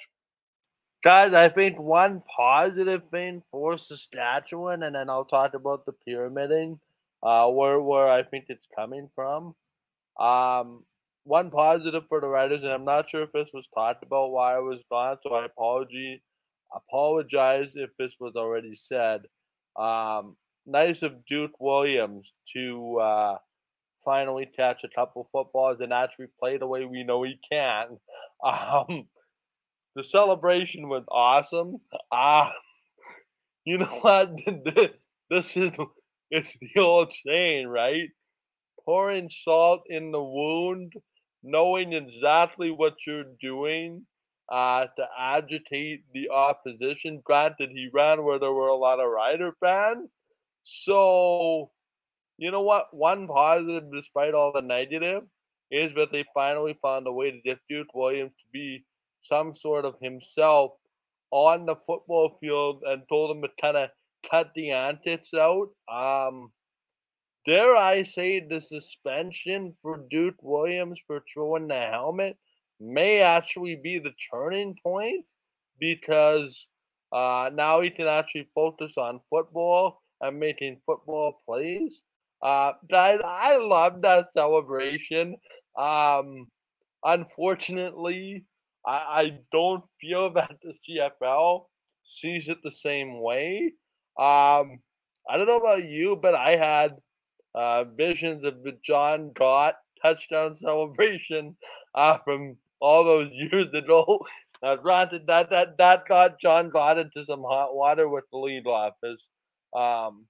[1.03, 6.79] Guys, I think one positive thing for Saskatchewan, and then I'll talk about the pyramiding,
[7.23, 9.55] uh, where where I think it's coming from.
[10.19, 10.83] Um,
[11.23, 14.57] one positive for the Riders, and I'm not sure if this was talked about while
[14.57, 16.19] I was gone, so I apologize
[16.75, 19.21] apologize if this was already said.
[19.75, 23.37] Um, nice of Duke Williams to uh,
[24.09, 27.85] finally catch a couple footballs and actually play the way we know he can.
[28.41, 29.03] Um,
[29.97, 31.75] the celebration was awesome.
[32.09, 32.49] Uh,
[33.65, 34.31] you know what?
[35.29, 35.71] this is
[36.31, 38.07] it's the old saying, right?
[38.85, 40.93] Pouring salt in the wound,
[41.43, 44.05] knowing exactly what you're doing
[44.49, 47.21] uh, to agitate the opposition.
[47.21, 50.09] Granted, he ran where there were a lot of Rider fans.
[50.63, 51.71] So,
[52.39, 52.87] you know what?
[52.91, 55.23] One positive, despite all the negative,
[55.71, 58.85] is that they finally found a way to get Duke Williams to be
[59.23, 60.71] some sort of himself
[61.31, 63.89] on the football field and told him to kind of
[64.31, 65.69] cut the antics out.
[65.91, 66.51] Um,
[67.45, 72.37] dare I say the suspension for Duke Williams for throwing the helmet
[72.79, 75.25] may actually be the turning point
[75.77, 76.67] because
[77.11, 82.01] uh, now he can actually focus on football and making football plays.
[82.41, 85.35] Uh, guys, I love that celebration.
[85.77, 86.47] Um,
[87.03, 88.45] unfortunately,
[88.85, 91.65] I, I don't feel that the CFL
[92.03, 93.73] sees it the same way.
[94.17, 94.79] Um,
[95.29, 96.95] I don't know about you, but I had
[97.55, 101.55] uh, visions of the John Gott touchdown celebration
[101.95, 104.25] uh, from all those years ago.
[104.61, 108.67] Uh, granted, that that that got John got into some hot water with the lead
[108.67, 109.25] office.
[109.73, 110.25] Um,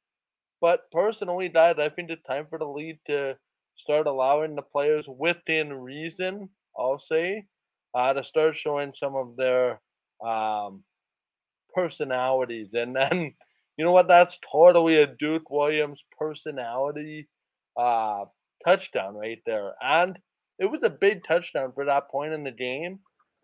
[0.62, 3.38] but personally, that I think it's time for the league to
[3.78, 6.50] start allowing the players within reason.
[6.78, 7.46] I'll say
[7.94, 9.82] uh, to start showing some of their
[10.26, 10.84] um,
[11.74, 13.34] personalities, and then
[13.78, 14.08] you know what?
[14.08, 17.30] That's totally a Duke Williams personality
[17.78, 18.26] uh,
[18.66, 20.20] touchdown right there, and
[20.60, 23.00] it was a big touchdown for that point in the game.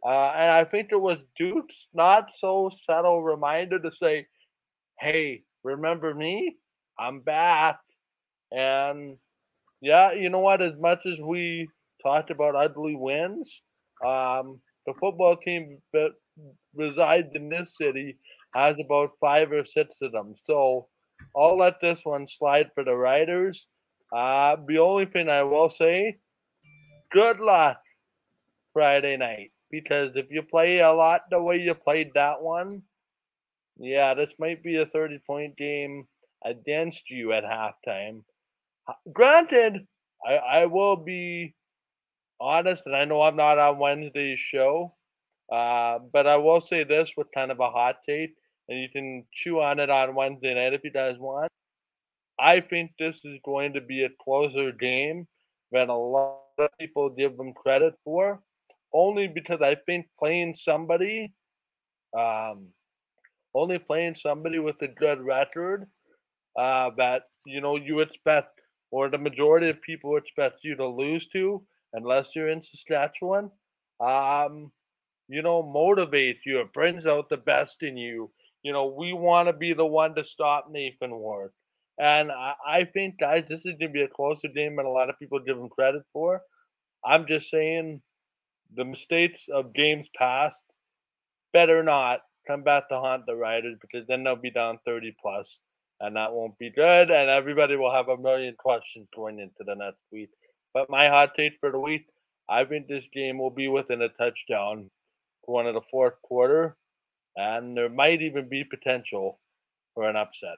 [0.06, 4.28] Uh, and I think it was Duke's not so subtle reminder to say,
[5.00, 6.58] hey, remember me?
[7.00, 7.80] I'm back.
[8.52, 9.18] And
[9.82, 10.62] yeah, you know what?
[10.62, 11.68] As much as we
[12.02, 13.62] talked about ugly wins,
[14.06, 16.12] um, the football team that
[16.76, 18.18] resides in this city
[18.54, 20.36] has about five or six of them.
[20.44, 20.88] So
[21.36, 23.68] I'll let this one slide for the Riders.
[24.16, 26.18] Uh, the only thing I will say
[27.12, 27.78] good luck
[28.74, 32.82] Friday night because if you play a lot the way you played that one,
[33.78, 36.08] yeah, this might be a 30 point game
[36.46, 38.24] against you at halftime.
[39.12, 39.88] Granted,
[40.26, 41.56] I, I will be
[42.40, 44.94] honest, and I know I'm not on Wednesday's show,
[45.52, 48.36] uh, but I will say this with kind of a hot take,
[48.70, 51.52] and you can chew on it on Wednesday night if you guys want.
[52.38, 55.28] I think this is going to be a closer game
[55.72, 58.42] than a lot of people give them credit for,
[58.94, 61.34] only because I think playing somebody,
[62.18, 62.68] um,
[63.54, 65.88] only playing somebody with a good record
[66.58, 68.60] uh, that you know you expect,
[68.92, 73.52] or the majority of people expect you to lose to, unless you're in Saskatchewan.
[74.00, 74.72] Um,
[75.28, 76.60] you know, motivates you.
[76.60, 78.32] It brings out the best in you.
[78.64, 81.54] You know, we want to be the one to stop Nathan Rourke.
[82.00, 84.90] And I, I think, guys, this is going to be a closer game than a
[84.90, 86.42] lot of people give him credit for.
[87.04, 88.02] I'm just saying
[88.76, 90.60] the mistakes of games past
[91.54, 95.60] better not come back to haunt the Riders because then they'll be down 30 plus,
[96.00, 97.12] and that won't be good.
[97.12, 100.30] And everybody will have a million questions going into the next week.
[100.74, 102.08] But my hot take for the week,
[102.50, 104.90] I think this game will be within a touchdown
[105.48, 106.76] one of the fourth quarter,
[107.36, 109.40] and there might even be potential
[109.94, 110.58] for an upset.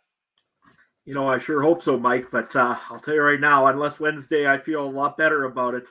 [1.06, 2.28] You know, I sure hope so, Mike.
[2.32, 5.74] But uh, I'll tell you right now, unless Wednesday, I feel a lot better about
[5.74, 5.88] it.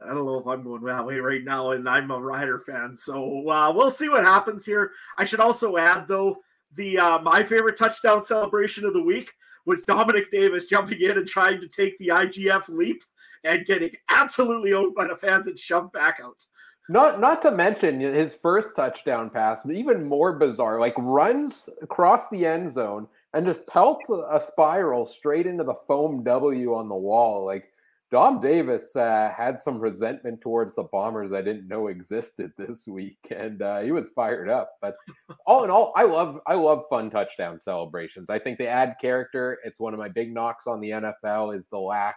[0.00, 2.96] I don't know if I'm going that way right now, and I'm a Rider fan,
[2.96, 4.90] so uh, we'll see what happens here.
[5.16, 6.38] I should also add, though,
[6.76, 9.32] the uh, my favorite touchdown celebration of the week
[9.64, 13.02] was Dominique Davis jumping in and trying to take the IGF leap
[13.44, 16.44] and getting absolutely owned by the fans and shoved back out.
[16.88, 22.44] Not not to mention his first touchdown pass, even more bizarre, like runs across the
[22.44, 27.46] end zone and just pelts a spiral straight into the foam W on the wall.
[27.46, 27.71] Like
[28.12, 33.18] Dom Davis uh, had some resentment towards the Bombers I didn't know existed this week,
[33.34, 34.72] and uh, he was fired up.
[34.80, 34.94] But
[35.46, 38.30] all in all, I love I love fun touchdown celebrations.
[38.30, 39.58] I think they add character.
[39.64, 42.16] It's one of my big knocks on the NFL is the lack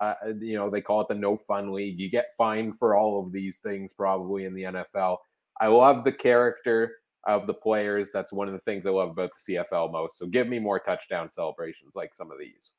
[0.00, 1.98] uh, you know, they call it the no fun league.
[1.98, 5.18] You get fined for all of these things probably in the NFL.
[5.60, 8.08] I love the character of the players.
[8.12, 10.18] That's one of the things I love about the CFL most.
[10.18, 12.72] So give me more touchdown celebrations like some of these.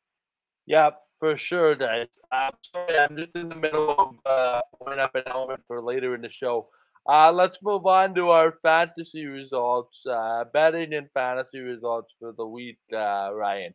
[0.67, 2.07] Yeah, for sure, guys.
[2.31, 4.61] I'm sorry, I'm just in the middle of uh,
[4.99, 6.67] up an element for later in the show.
[7.07, 12.45] Uh, let's move on to our fantasy results, uh, betting and fantasy results for the
[12.45, 13.73] week, uh, Ryan.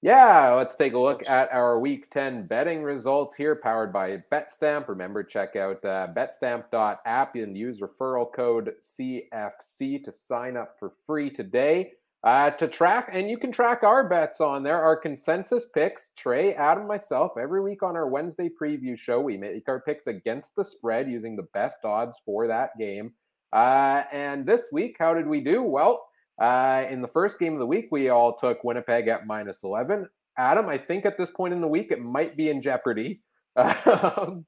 [0.00, 4.88] Yeah, let's take a look at our week 10 betting results here, powered by BetStamp.
[4.88, 11.30] Remember, check out uh, betstamp.app and use referral code CFC to sign up for free
[11.30, 11.92] today.
[12.24, 16.10] Uh, to track, and you can track our bets on there, our consensus picks.
[16.16, 20.54] Trey, Adam, myself, every week on our Wednesday preview show, we make our picks against
[20.54, 23.12] the spread using the best odds for that game.
[23.52, 25.64] Uh, and this week, how did we do?
[25.64, 26.06] Well,
[26.40, 30.08] uh, in the first game of the week, we all took Winnipeg at minus 11.
[30.38, 33.20] Adam, I think at this point in the week, it might be in jeopardy.
[33.54, 34.46] Um,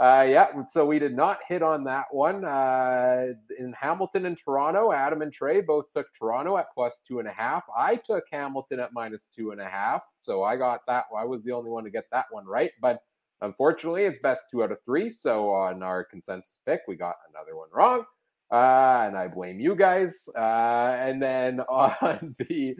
[0.00, 2.44] uh, yeah, so we did not hit on that one.
[2.44, 3.26] Uh,
[3.58, 7.32] in Hamilton and Toronto, Adam and Trey both took Toronto at plus two and a
[7.32, 7.64] half.
[7.76, 10.02] I took Hamilton at minus two and a half.
[10.22, 11.04] So I got that.
[11.16, 12.70] I was the only one to get that one right.
[12.80, 13.02] But
[13.42, 15.10] unfortunately, it's best two out of three.
[15.10, 18.04] So on our consensus pick, we got another one wrong
[18.50, 20.28] uh, and I blame you guys.
[20.36, 22.76] Uh, and then on the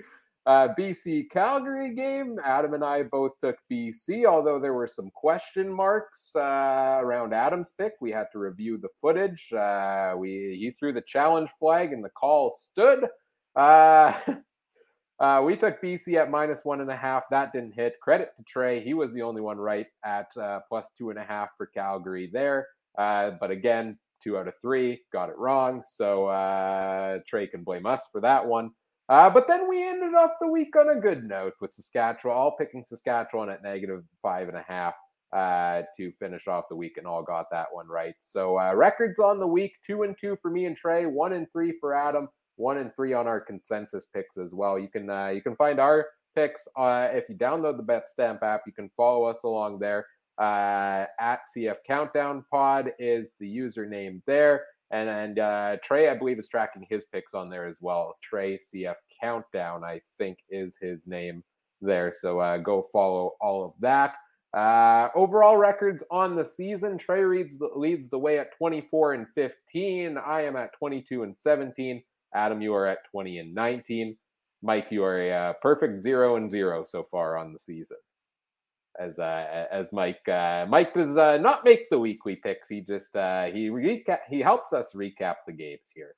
[0.51, 5.73] uh, BC Calgary game, Adam and I both took BC, although there were some question
[5.73, 7.93] marks uh, around Adam's pick.
[8.01, 9.53] We had to review the footage.
[9.53, 13.07] Uh, we he threw the challenge flag, and the call stood.
[13.55, 14.13] Uh,
[15.21, 17.23] uh, we took BC at minus one and a half.
[17.31, 18.01] That didn't hit.
[18.03, 18.83] Credit to Trey.
[18.83, 22.29] He was the only one right at uh, plus two and a half for Calgary
[22.33, 22.67] there.
[22.97, 25.85] But again, two out of three, got it wrong.
[25.97, 28.73] So Trey can blame us for that one.
[29.11, 32.57] Uh, but then we ended off the week on a good note with Saskatchewan, all
[32.57, 34.95] picking Saskatchewan at negative five and a half
[35.33, 38.15] uh, to finish off the week, and all got that one right.
[38.21, 41.49] So uh, records on the week: two and two for me and Trey, one and
[41.53, 44.79] three for Adam, one and three on our consensus picks as well.
[44.79, 46.07] You can uh, you can find our
[46.37, 48.63] picks uh, if you download the BetStamp app.
[48.65, 50.07] You can follow us along there.
[50.39, 54.65] Uh, at CF Countdown Pod is the username there.
[54.91, 58.17] And, and uh, Trey, I believe, is tracking his picks on there as well.
[58.23, 61.45] Trey CF Countdown, I think, is his name
[61.81, 62.13] there.
[62.19, 64.15] So uh, go follow all of that.
[64.53, 70.19] Uh, overall records on the season: Trey leads leads the way at 24 and 15.
[70.19, 72.03] I am at 22 and 17.
[72.35, 74.17] Adam, you are at 20 and 19.
[74.63, 77.97] Mike, you are a uh, perfect zero and zero so far on the season
[79.01, 82.69] as uh, as Mike uh, Mike does uh, not make the weekly picks.
[82.69, 86.15] He just uh, he recap he helps us recap the games here.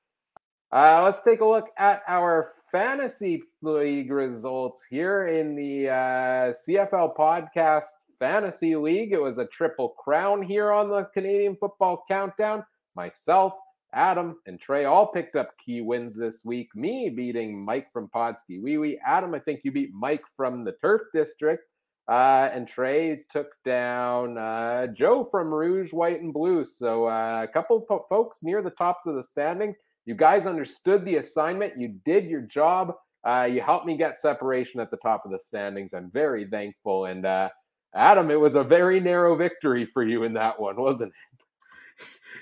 [0.73, 7.15] Uh, let's take a look at our fantasy league results here in the uh, CFL
[7.15, 7.85] podcast
[8.19, 9.13] fantasy league.
[9.13, 12.65] It was a triple crown here on the Canadian Football Countdown.
[12.97, 13.53] Myself,
[13.93, 16.69] Adam, and Trey all picked up key wins this week.
[16.75, 19.01] Me beating Mike from Podski Wee Wee.
[19.07, 21.63] Adam, I think you beat Mike from the Turf District.
[22.09, 26.65] Uh, and Trey took down uh, Joe from Rouge, White, and Blue.
[26.65, 29.77] So uh, a couple po- folks near the tops of the standings.
[30.05, 31.79] You guys understood the assignment.
[31.79, 32.95] You did your job.
[33.25, 35.95] Uh, you helped me get separation at the top of the standings.
[35.95, 37.07] I'm very thankful.
[37.07, 37.51] And uh,
[37.95, 41.45] Adam, it was a very narrow victory for you in that one, wasn't it?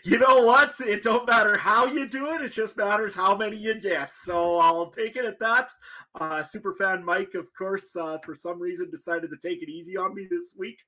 [0.04, 0.72] You know what?
[0.80, 4.14] It don't matter how you do it; it just matters how many you get.
[4.14, 5.70] So I'll take it at that.
[6.14, 6.42] Uh,
[6.78, 10.26] fan Mike, of course, uh, for some reason decided to take it easy on me
[10.28, 10.78] this week.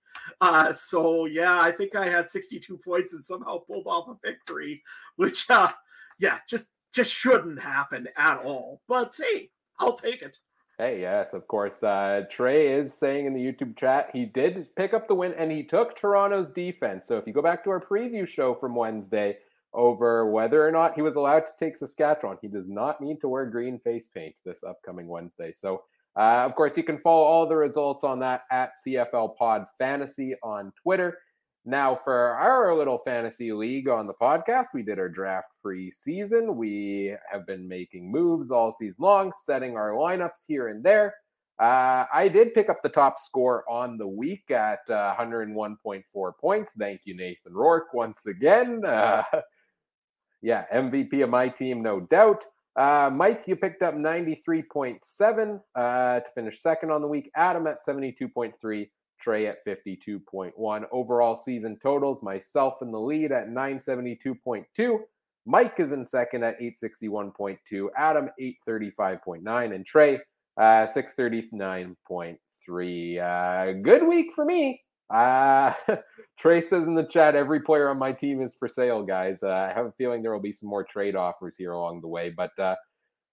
[0.41, 4.83] Uh, so yeah, I think I had 62 points and somehow pulled off a victory,
[5.17, 5.71] which uh,
[6.19, 8.83] yeah, just just shouldn't happen at all.
[8.89, 10.39] But hey, I'll take it.
[10.83, 11.81] Hey, yes, of course.
[11.81, 15.53] Uh, Trey is saying in the YouTube chat he did pick up the win and
[15.53, 17.07] he took Toronto's defense.
[17.07, 19.39] So if you go back to our preview show from Wednesday
[19.73, 23.29] over whether or not he was allowed to take Saskatchewan, he does not need to
[23.29, 25.53] wear green face paint this upcoming Wednesday.
[25.53, 25.85] So,
[26.19, 30.35] uh, of course, you can follow all the results on that at CFL Pod Fantasy
[30.43, 31.17] on Twitter.
[31.65, 36.57] Now, for our little fantasy league on the podcast, we did our draft preseason.
[36.57, 41.15] We have been making moves all season long, setting our lineups here and there.
[41.61, 46.73] Uh, I did pick up the top score on the week at uh, 101.4 points.
[46.77, 48.83] Thank you, Nathan Rourke, once again.
[48.93, 49.23] Uh,
[50.45, 52.43] yeah, MVP of my team, no doubt.
[52.75, 57.31] Uh, Mike, you picked up 93.7 uh, to finish second on the week.
[57.37, 58.89] Adam at 72.3.
[59.23, 60.85] Trey at 52.1.
[60.91, 64.99] Overall season totals, myself in the lead at 972.2.
[65.45, 67.89] Mike is in second at 861.2.
[67.97, 69.75] Adam, 835.9.
[69.75, 70.21] And Trey,
[70.57, 73.19] uh, 639.3.
[73.19, 74.83] Uh, good week for me.
[75.13, 75.75] Uh,
[76.39, 79.43] Trey says in the chat, every player on my team is for sale, guys.
[79.43, 82.09] Uh, I have a feeling there will be some more trade offers here along the
[82.09, 82.31] way.
[82.31, 82.77] But uh,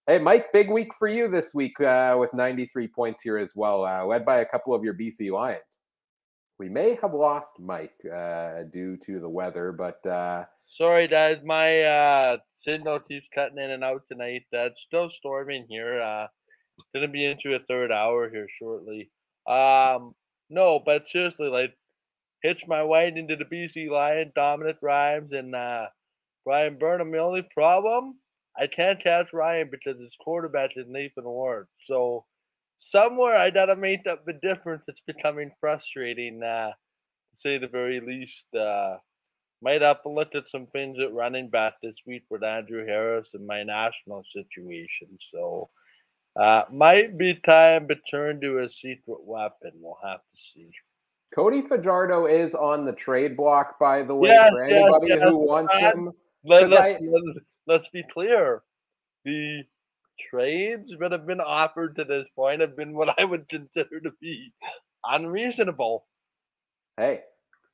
[0.08, 3.86] hey, Mike, big week for you this week uh, with 93 points here as well,
[3.86, 5.62] uh, led by a couple of your BC Lions.
[6.60, 11.82] We may have lost Mike uh, due to the weather, but uh, sorry, guys, my
[11.84, 14.44] uh, signal keeps cutting in and out tonight.
[14.52, 16.02] It's still storming here.
[16.02, 16.28] Uh,
[16.94, 19.10] gonna be into a third hour here shortly.
[19.48, 20.14] Um,
[20.50, 21.78] no, but seriously, like
[22.44, 25.88] hitch my way into the BC Lion, Dominique Rhymes, and uh,
[26.46, 27.12] Bryan Burnham.
[27.12, 28.16] The only problem,
[28.58, 31.70] I can't catch Ryan because his quarterback is Nathan Rourke.
[31.86, 32.26] So
[32.80, 34.84] somewhere I gotta make up the difference.
[34.88, 38.46] It's becoming frustrating, uh, to say the very least.
[38.56, 38.98] Uh,
[39.62, 43.34] might have to look at some things at running back this week with Andrew Harris
[43.34, 45.10] and my national situation.
[45.32, 45.70] So
[46.40, 49.72] uh, might be time to turn to a secret weapon.
[49.76, 50.70] We'll have to see.
[51.36, 55.30] Cody Fajardo is on the trade block, by the way, yes, for anybody yes, yes.
[55.30, 56.12] who wants him.
[56.44, 57.36] Let, let, I, let,
[57.68, 58.64] let's be clear.
[59.26, 59.64] The
[60.30, 64.12] trades that have been offered to this point have been what I would consider to
[64.22, 64.54] be
[65.04, 66.06] unreasonable.
[66.98, 67.22] Hey,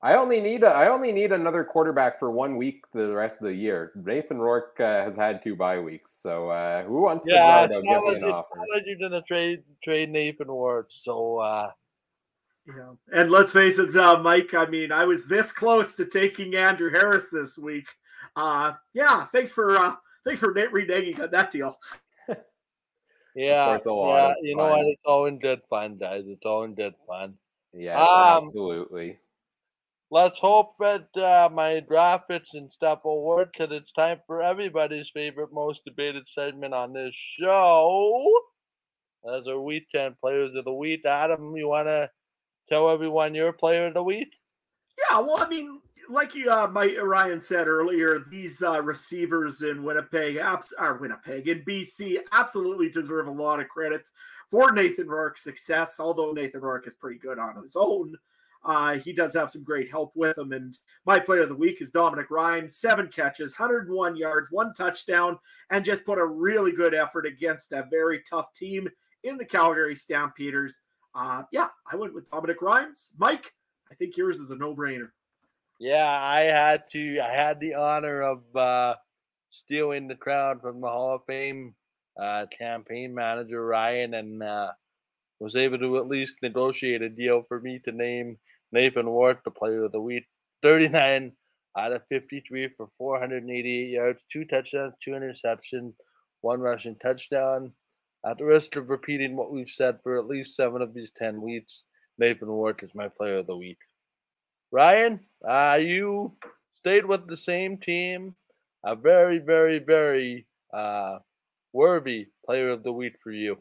[0.02, 3.48] I only need a, I only need another quarterback for one week the rest of
[3.48, 3.92] the year.
[3.96, 7.84] Nathan Rourke uh, has had two bye weeks, so uh, who wants yeah, to give
[7.84, 8.56] me an offer?
[8.74, 11.72] Like you're gonna trade trade Nathan Rourke, so uh,
[12.68, 12.94] yeah.
[13.14, 14.54] And let's face it, uh, Mike.
[14.54, 17.88] I mean, I was this close to taking Andrew Harris this week.
[18.36, 19.26] Uh, yeah.
[19.26, 21.78] Thanks for uh, thanks for reneging on that deal.
[23.36, 23.78] Yeah.
[23.86, 24.34] yeah.
[24.42, 24.86] You know what?
[24.86, 26.24] It's all in good fun, guys.
[26.28, 27.36] It's all in good fun.
[27.74, 28.00] Yeah.
[28.00, 29.20] Um, absolutely.
[30.12, 35.10] Let's hope that uh, my graphics and stuff will work because it's time for everybody's
[35.14, 38.32] favorite, most debated segment on this show.
[39.28, 41.04] As our Week 10 Players of the Week.
[41.06, 42.10] Adam, you want to
[42.70, 44.30] tell everyone your player of the week?
[45.10, 50.38] Yeah, well, I mean, like uh, my Ryan said earlier, these uh, receivers in Winnipeg,
[50.38, 54.08] abs- or Winnipeg in BC, absolutely deserve a lot of credit
[54.50, 56.00] for Nathan Rourke's success.
[56.00, 58.16] Although Nathan Rourke is pretty good on his own,
[58.64, 60.52] uh, he does have some great help with him.
[60.52, 65.40] And my player of the week is Dominique Rhymes, seven catches, 101 yards, one touchdown,
[65.70, 68.90] and just put a really good effort against a very tough team
[69.24, 70.82] in the Calgary Stampeders
[71.16, 73.14] uh, yeah, I went with Dominique Rhymes.
[73.18, 73.54] Mike,
[73.90, 75.10] I think yours is a no-brainer.
[75.80, 77.20] Yeah, I had to.
[77.20, 78.96] I had the honor of uh,
[79.52, 81.76] stealing the crown from the Hall of Fame
[82.22, 84.72] uh, campaign manager Ryan, and uh,
[85.40, 88.38] was able to at least negotiate a deal for me to name
[88.72, 90.26] Nathan Rourke the Player of the Week.
[90.64, 91.34] Thirty-nine
[91.78, 95.94] out of fifty-three for four hundred and eighty-eight yards, two touchdowns, two interceptions,
[96.42, 97.74] one rushing touchdown.
[98.26, 101.42] At the risk of repeating what we've said for at least seven of these 10
[101.42, 101.84] weeks,
[102.18, 103.78] Nathan Rourke is my player of the week.
[104.72, 106.34] Ryan, uh, you
[106.74, 108.36] stayed with the same team.
[108.84, 111.18] A very, very, very uh,
[111.74, 113.58] worthy player of the week for you.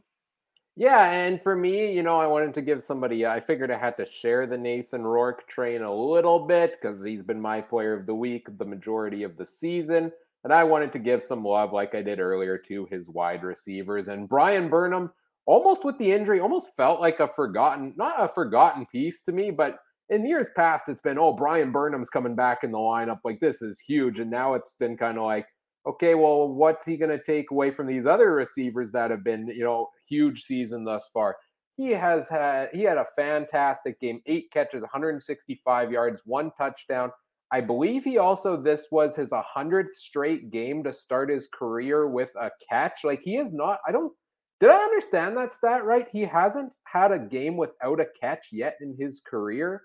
[0.77, 3.97] Yeah, and for me, you know, I wanted to give somebody, I figured I had
[3.99, 8.07] to share the Nathan Rourke train a little bit because he's been my player of
[8.07, 10.11] the week the majority of the season.
[10.43, 14.09] And I wanted to give some love, like I did earlier, to his wide receivers.
[14.09, 15.11] And Bryan Burnham,
[15.47, 19.51] almost with the injury, almost felt like a forgotten, not a forgotten piece to me,
[19.51, 19.79] but
[20.11, 23.21] in years past, it's been, oh, Bryan Burnham's coming back in the lineup.
[23.25, 24.19] Like, this is huge.
[24.19, 25.47] And now it's been kind of like,
[25.87, 29.49] okay, well, what's he going to take away from these other receivers that have been,
[29.49, 31.37] you know, huge season thus far?
[31.77, 37.11] He has had, he had a fantastic game, eight catches, 165 yards, one touchdown.
[37.55, 42.31] I believe he also this was his 100th straight game to start his career with
[42.41, 43.05] a catch.
[43.05, 44.13] Like he is not I don't
[44.61, 46.09] did I understand that stat right?
[46.11, 49.83] He hasn't had a game without a catch yet in his career.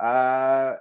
[0.00, 0.74] Uh,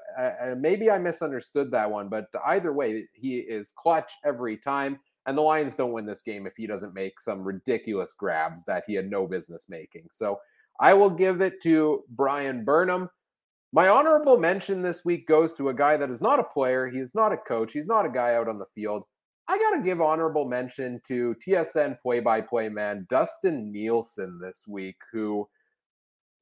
[0.58, 5.00] maybe I misunderstood that one, but either way, he is clutch every time.
[5.28, 8.84] And the Lions don't win this game if he doesn't make some ridiculous grabs that
[8.88, 10.08] he had no business making.
[10.12, 10.40] So
[10.80, 13.10] I will give it to Bryan Burnham.
[13.72, 16.90] My honorable mention this week goes to a guy that is not a player.
[16.90, 17.72] He is not a coach.
[17.72, 19.04] He's not a guy out on the field.
[19.48, 24.66] I got to give honorable mention to TSN play by play man Dustin Nielson this
[24.68, 25.48] week, who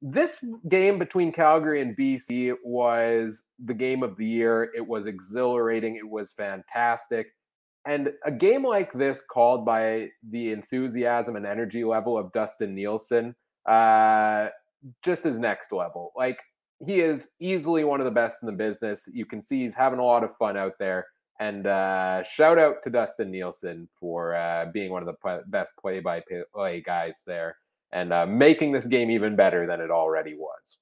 [0.02, 0.36] this
[0.68, 4.70] game between Calgary and BC was the game of the year.
[4.74, 5.96] It was exhilarating.
[5.96, 7.28] It was fantastic.
[7.86, 13.34] And a game like this, called by the enthusiasm and energy level of Dustin Nielson,
[13.66, 14.48] uh,
[15.02, 16.12] just his next level.
[16.16, 16.38] Like
[16.84, 19.08] he is easily one of the best in the business.
[19.12, 21.06] You can see he's having a lot of fun out there.
[21.40, 26.82] And uh, shout out to Dustin Nielson for uh, being one of the best play-by-play
[26.82, 27.56] guys there
[27.92, 30.78] and uh, making this game even better than it already was.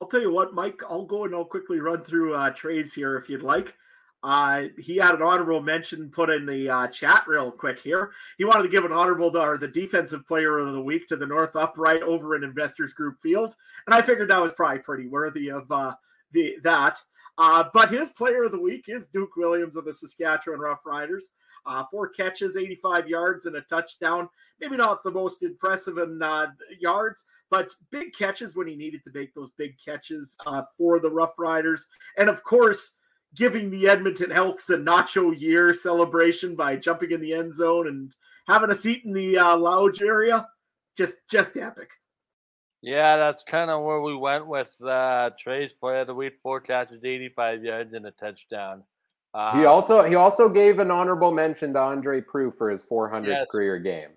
[0.00, 0.80] I'll tell you what, Mike.
[0.88, 3.74] I'll go and I'll quickly run through uh, trades here if you'd like.
[4.22, 8.10] Uh, he had an honorable mention put in the uh, chat real quick here.
[8.38, 11.16] He wanted to give an honorable to or the defensive player of the week to
[11.16, 13.54] the North Upright over in Investors Group Field,
[13.86, 15.94] and I figured that was probably pretty worthy of uh,
[16.32, 16.98] the that.
[17.38, 21.32] Uh, but his player of the week is Duke Williams of the Saskatchewan Roughriders.
[21.66, 24.28] Uh, four catches, 85 yards, and a touchdown.
[24.60, 26.46] Maybe not the most impressive in uh,
[26.80, 31.10] yards, but big catches when he needed to make those big catches uh, for the
[31.10, 31.82] Roughriders.
[32.16, 32.98] And of course,
[33.34, 38.14] giving the Edmonton Elks a nacho year celebration by jumping in the end zone and
[38.46, 40.48] having a seat in the uh, lounge area.
[40.96, 41.90] Just, just epic.
[42.82, 46.60] Yeah, that's kind of where we went with uh, Trey's play of the week: four
[46.60, 48.84] catches, 85 yards, and a touchdown.
[49.36, 53.26] Uh, he also he also gave an honorable mention to Andre Proulx for his 400th
[53.26, 53.46] yes.
[53.50, 54.08] career game.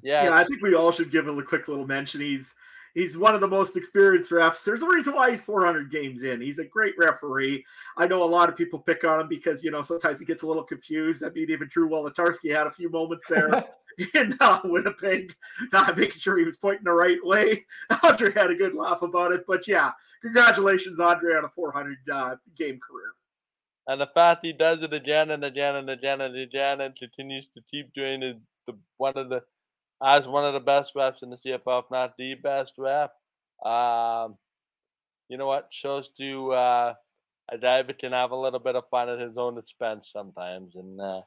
[0.00, 2.20] Yeah, yeah, I think we all should give him a quick little mention.
[2.20, 2.54] He's
[2.94, 4.64] he's one of the most experienced refs.
[4.64, 6.40] There's a reason why he's 400 games in.
[6.40, 7.64] He's a great referee.
[7.96, 10.44] I know a lot of people pick on him because you know sometimes he gets
[10.44, 11.24] a little confused.
[11.24, 13.64] I mean, even Drew Wolitarsky had a few moments there
[14.14, 15.34] in uh, Winnipeg,
[15.72, 17.64] uh, making sure he was pointing the right way.
[18.04, 19.90] Andre had a good laugh about it, but yeah,
[20.22, 23.14] congratulations, Andre, on a 400 uh, game career.
[23.90, 27.48] And the fact he does it again and again and again and again and continues
[27.56, 28.36] to keep doing it,
[28.68, 29.42] the one of the
[30.00, 33.10] as one of the best refs in the CFL, if not the best ref.
[33.64, 34.36] Um,
[35.28, 35.70] you know what?
[35.72, 36.94] Shows to uh,
[37.50, 41.00] a diver can have a little bit of fun at his own expense sometimes, and
[41.00, 41.22] uh,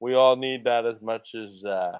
[0.00, 1.98] we all need that as much as uh,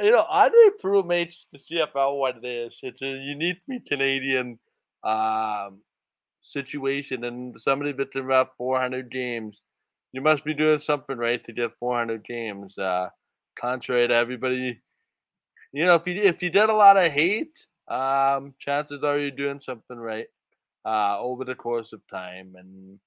[0.00, 0.26] you know.
[0.28, 2.76] Andre Proulx makes the CFL what it is.
[2.82, 4.58] It's a uniquely Canadian
[5.04, 5.82] um,
[6.42, 9.60] situation, and somebody that's around 400 games.
[10.12, 12.76] You must be doing something right to get 400 games.
[12.78, 13.10] Uh,
[13.60, 14.80] contrary to everybody
[15.72, 19.30] you know, if you if you did a lot of hate, um, chances are you're
[19.30, 20.26] doing something right
[20.84, 22.54] uh, over the course of time.
[22.56, 22.98] And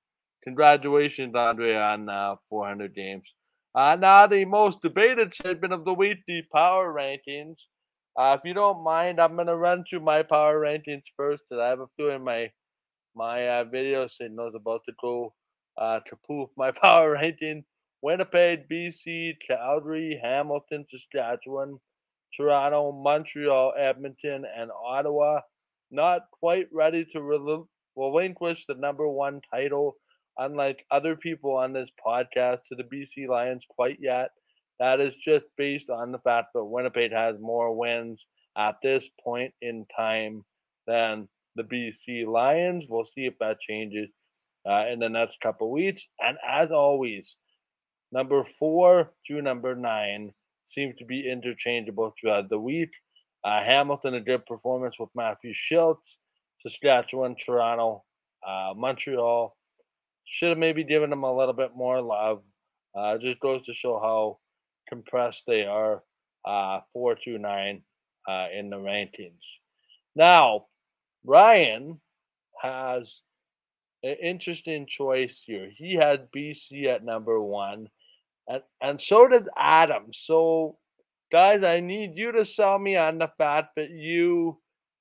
[0.43, 3.23] congratulations, Andre, on uh, 400 games.
[3.75, 7.57] Uh, now the most debated segment of the week, the power rankings.
[8.17, 11.43] Uh, if you don't mind, I'm gonna run through my power rankings first.
[11.49, 12.51] Cause I have a feeling my
[13.15, 15.33] my uh, video signal is about to go
[15.77, 16.49] uh, to poof.
[16.57, 17.63] My power ranking:
[18.01, 21.79] Winnipeg, BC, Calgary, Hamilton, Saskatchewan,
[22.35, 25.41] Toronto, Montreal, Edmonton, and Ottawa.
[25.91, 29.95] Not quite ready to rel- relinquish the number one title,
[30.37, 34.29] unlike other people on this podcast, to the BC Lions quite yet.
[34.79, 38.25] That is just based on the fact that Winnipeg has more wins
[38.57, 40.43] at this point in time
[40.87, 42.85] than the BC Lions.
[42.89, 44.09] We'll see if that changes
[44.69, 46.05] uh, in the next couple weeks.
[46.21, 47.35] And as always,
[48.11, 50.33] number four to number nine
[50.65, 52.91] seems to be interchangeable throughout the week.
[53.43, 55.97] Uh, Hamilton, a good performance with Matthew Shiltz.
[56.61, 58.03] Saskatchewan, Toronto,
[58.47, 59.55] uh, Montreal.
[60.25, 62.41] Should have maybe given them a little bit more love.
[62.95, 64.39] Uh, just goes to show how
[64.87, 66.03] compressed they are.
[66.45, 67.81] Uh, four two nine
[68.27, 69.43] uh, in the rankings.
[70.15, 70.65] Now,
[71.25, 71.99] Ryan
[72.61, 73.21] has
[74.03, 75.69] an interesting choice here.
[75.75, 77.87] He had BC at number one
[78.47, 80.07] and and so did Adam.
[80.13, 80.77] So,
[81.31, 84.59] guys, I need you to sell me on the fact that you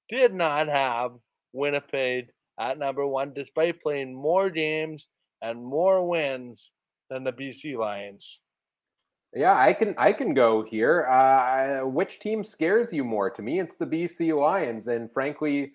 [0.09, 1.12] did not have
[1.53, 2.28] Winnipeg
[2.59, 5.07] at number one, despite playing more games
[5.40, 6.70] and more wins
[7.11, 8.39] than the BC Lions.
[9.35, 11.07] Yeah, I can I can go here.
[11.07, 13.31] Uh, which team scares you more?
[13.31, 15.73] To me, it's the BC Lions, and frankly,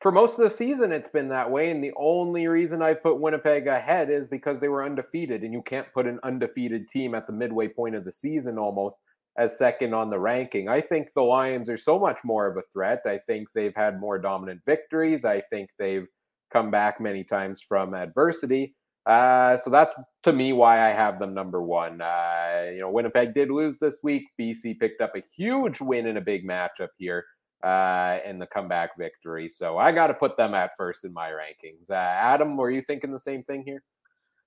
[0.00, 1.70] for most of the season, it's been that way.
[1.70, 5.42] And the only reason I put Winnipeg ahead is because they were undefeated.
[5.42, 8.98] And you can't put an undefeated team at the midway point of the season almost
[9.38, 10.68] as second on the ranking.
[10.68, 13.02] I think the Lions are so much more of a threat.
[13.06, 15.24] I think they've had more dominant victories.
[15.24, 16.06] I think they've
[16.52, 18.74] come back many times from adversity.
[19.06, 19.94] Uh, so that's
[20.24, 22.00] to me why I have them number one.
[22.00, 24.24] Uh, you know, Winnipeg did lose this week.
[24.40, 27.24] BC picked up a huge win in a big matchup here
[27.62, 29.48] uh, in the comeback victory.
[29.48, 31.90] So I got to put them at first in my rankings.
[31.90, 33.82] Uh, Adam, were you thinking the same thing here?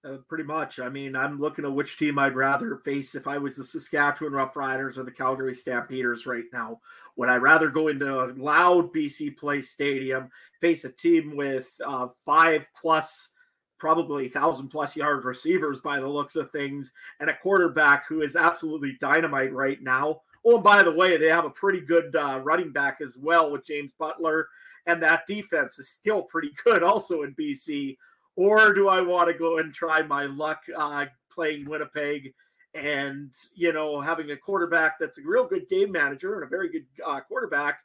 [0.06, 0.80] Uh, pretty much.
[0.80, 4.32] I mean, I'm looking at which team I'd rather face if I was the Saskatchewan
[4.32, 6.80] Roughriders or the Calgary Stampeders right now.
[7.18, 10.30] Would I rather go into a loud BC Place Stadium,
[10.62, 13.34] face a team with uh, five plus,
[13.78, 18.38] probably thousand plus yard receivers by the looks of things, and a quarterback who is
[18.38, 20.22] absolutely dynamite right now?
[20.46, 23.52] Oh, and by the way, they have a pretty good uh, running back as well
[23.52, 24.48] with James Butler,
[24.86, 27.98] and that defense is still pretty good also in BC
[28.40, 32.34] or do I want to go and try my luck uh, playing Winnipeg
[32.74, 36.70] and you know having a quarterback that's a real good game manager and a very
[36.70, 37.80] good uh, quarterback,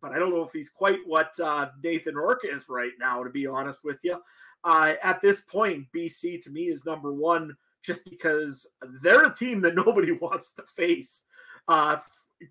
[0.00, 3.24] but I don't know if he's quite what uh, Nathan Rourke is right now.
[3.24, 4.22] To be honest with you,
[4.62, 9.62] uh, at this point, BC to me is number one just because they're a team
[9.62, 11.24] that nobody wants to face
[11.68, 11.96] uh,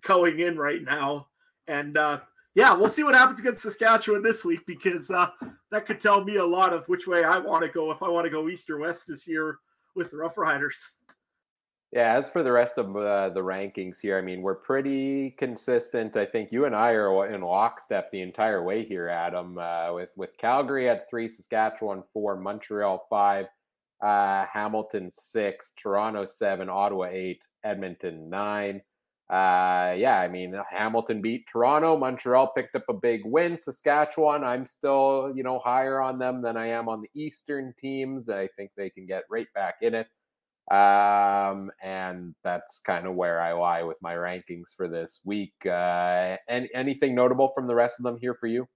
[0.02, 1.26] going in right now,
[1.66, 2.20] and uh,
[2.54, 5.30] yeah, we'll see what happens against Saskatchewan this week because uh,
[5.70, 8.08] that could tell me a lot of which way I want to go if I
[8.08, 9.58] want to go east or west this year
[9.94, 10.94] with the Rough Riders.
[11.92, 16.16] Yeah, as for the rest of uh, the rankings here, I mean, we're pretty consistent.
[16.18, 19.56] I think you and I are in lockstep the entire way here, Adam.
[19.56, 23.46] Uh, with with Calgary at three, Saskatchewan four, Montreal five,
[24.04, 28.82] uh, Hamilton six, Toronto seven, Ottawa eight, Edmonton nine.
[29.30, 31.98] Uh, yeah, I mean, Hamilton beat Toronto.
[31.98, 33.58] Montreal picked up a big win.
[33.60, 38.30] Saskatchewan, I'm still, you know, higher on them than I am on the Eastern teams.
[38.30, 40.06] I think they can get right back in it.
[40.70, 45.54] Um, and that's kind of where I lie with my rankings for this week.
[45.64, 48.66] Uh, and anything notable from the rest of them here for you?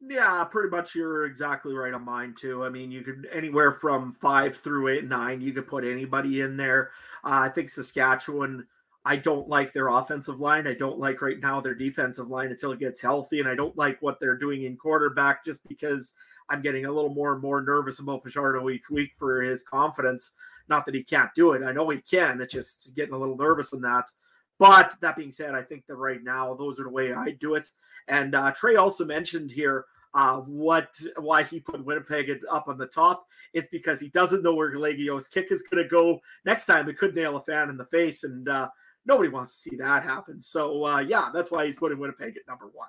[0.00, 0.94] Yeah, pretty much.
[0.94, 2.64] You're exactly right on mine too.
[2.64, 5.42] I mean, you could anywhere from five through eight, nine.
[5.42, 6.90] You could put anybody in there.
[7.22, 8.66] Uh, I think Saskatchewan
[9.04, 10.66] I don't like their offensive line.
[10.66, 13.40] I don't like right now their defensive line until it gets healthy.
[13.40, 16.14] And I don't like what they're doing in quarterback just because
[16.50, 20.34] I'm getting a little more and more nervous about Fajardo each week for his confidence.
[20.68, 21.62] Not that he can't do it.
[21.64, 22.40] I know he can.
[22.40, 24.10] It's just getting a little nervous in that.
[24.58, 27.54] But that being said, I think that right now those are the way I do
[27.54, 27.70] it.
[28.06, 32.86] And uh, Trey also mentioned here uh, what why he put Winnipeg up on the
[32.86, 33.26] top.
[33.54, 36.88] It's because he doesn't know where Liegghio's kick is going to go next time.
[36.88, 38.68] It could nail a fan in the face, and uh,
[39.06, 40.40] nobody wants to see that happen.
[40.40, 42.88] So uh, yeah, that's why he's putting Winnipeg at number one.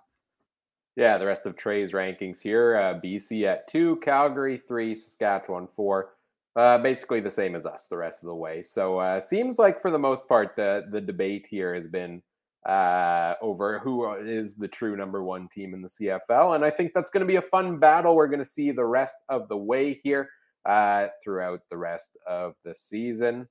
[0.96, 6.14] Yeah, the rest of Trey's rankings here: uh, BC at two, Calgary three, Saskatchewan four.
[6.56, 8.62] Uh, basically the same as us the rest of the way.
[8.62, 12.22] So uh, seems like for the most part the the debate here has been
[12.68, 16.92] uh, over who is the true number one team in the CFL, and I think
[16.94, 18.16] that's going to be a fun battle.
[18.16, 20.30] We're going to see the rest of the way here
[20.66, 23.48] uh, throughout the rest of the season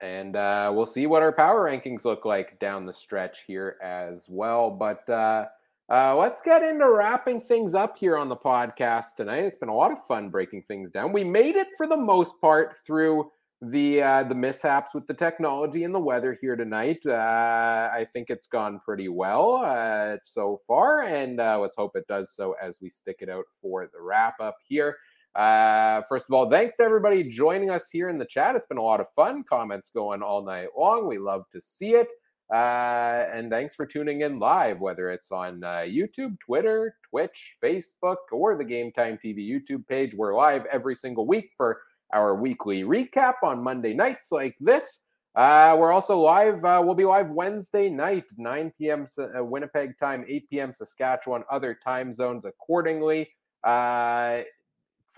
[0.00, 4.26] and uh, we'll see what our power rankings look like down the stretch here as
[4.28, 4.70] well.
[4.70, 5.46] But uh,
[5.90, 9.44] uh, let's get into wrapping things up here on the podcast tonight.
[9.44, 11.12] It's been a lot of fun breaking things down.
[11.12, 13.30] We made it for the most part through
[13.60, 17.00] the uh, the mishaps with the technology and the weather here tonight.
[17.04, 22.32] Uh, I think it's gone pretty well uh, so far, and let's hope it does
[22.32, 24.96] so as we stick it out for the wrap up here.
[25.34, 28.56] Uh, first of all, thanks to everybody joining us here in the chat.
[28.56, 29.44] It's been a lot of fun.
[29.48, 31.06] Comments going all night long.
[31.06, 32.08] We love to see it.
[32.52, 38.16] Uh, and thanks for tuning in live, whether it's on uh, YouTube, Twitter, Twitch, Facebook,
[38.32, 40.14] or the Game Time TV YouTube page.
[40.14, 41.82] We're live every single week for
[42.12, 45.02] our weekly recap on Monday nights like this.
[45.36, 46.64] Uh, we're also live.
[46.64, 49.06] Uh, we'll be live Wednesday night, 9 p.m.
[49.18, 50.72] Uh, Winnipeg time, 8 p.m.
[50.72, 53.28] Saskatchewan, other time zones accordingly.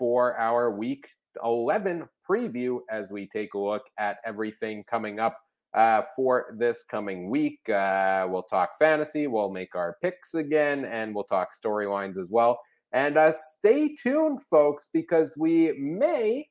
[0.01, 1.05] For our week
[1.43, 5.37] 11 preview as we take a look at everything coming up
[5.75, 7.59] uh, for this coming week.
[7.69, 12.59] Uh, we'll talk fantasy, we'll make our picks again, and we'll talk storylines as well.
[12.93, 16.47] And uh, stay tuned, folks, because we may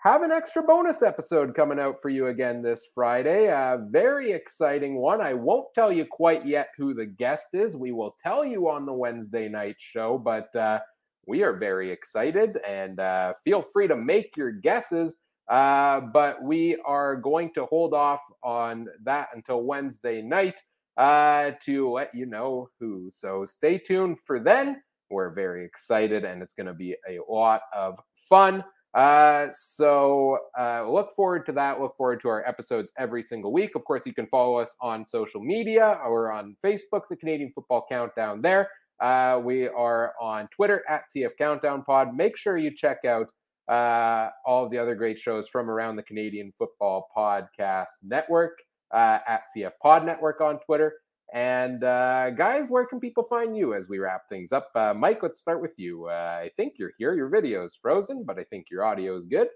[0.00, 3.46] have an extra bonus episode coming out for you again this Friday.
[3.46, 5.22] A very exciting one.
[5.22, 7.74] I won't tell you quite yet who the guest is.
[7.74, 10.80] We will tell you on the Wednesday night show, but uh,
[11.28, 15.14] we are very excited and uh, feel free to make your guesses.
[15.50, 20.54] Uh, but we are going to hold off on that until Wednesday night
[20.96, 23.10] uh, to let you know who.
[23.14, 24.82] So stay tuned for then.
[25.10, 27.98] We're very excited and it's going to be a lot of
[28.28, 28.64] fun.
[28.94, 31.78] Uh, so uh, look forward to that.
[31.78, 33.72] Look forward to our episodes every single week.
[33.74, 37.86] Of course, you can follow us on social media or on Facebook, the Canadian Football
[37.88, 38.68] Countdown there.
[39.00, 42.14] Uh, we are on Twitter at CF Countdown Pod.
[42.14, 43.28] Make sure you check out
[43.68, 48.58] uh, all of the other great shows from around the Canadian Football Podcast Network
[48.92, 50.94] uh, at CF Pod Network on Twitter.
[51.34, 54.70] And uh, guys, where can people find you as we wrap things up?
[54.74, 56.06] Uh, Mike, let's start with you.
[56.06, 57.14] Uh, I think you're here.
[57.14, 59.48] Your video is frozen, but I think your audio is good.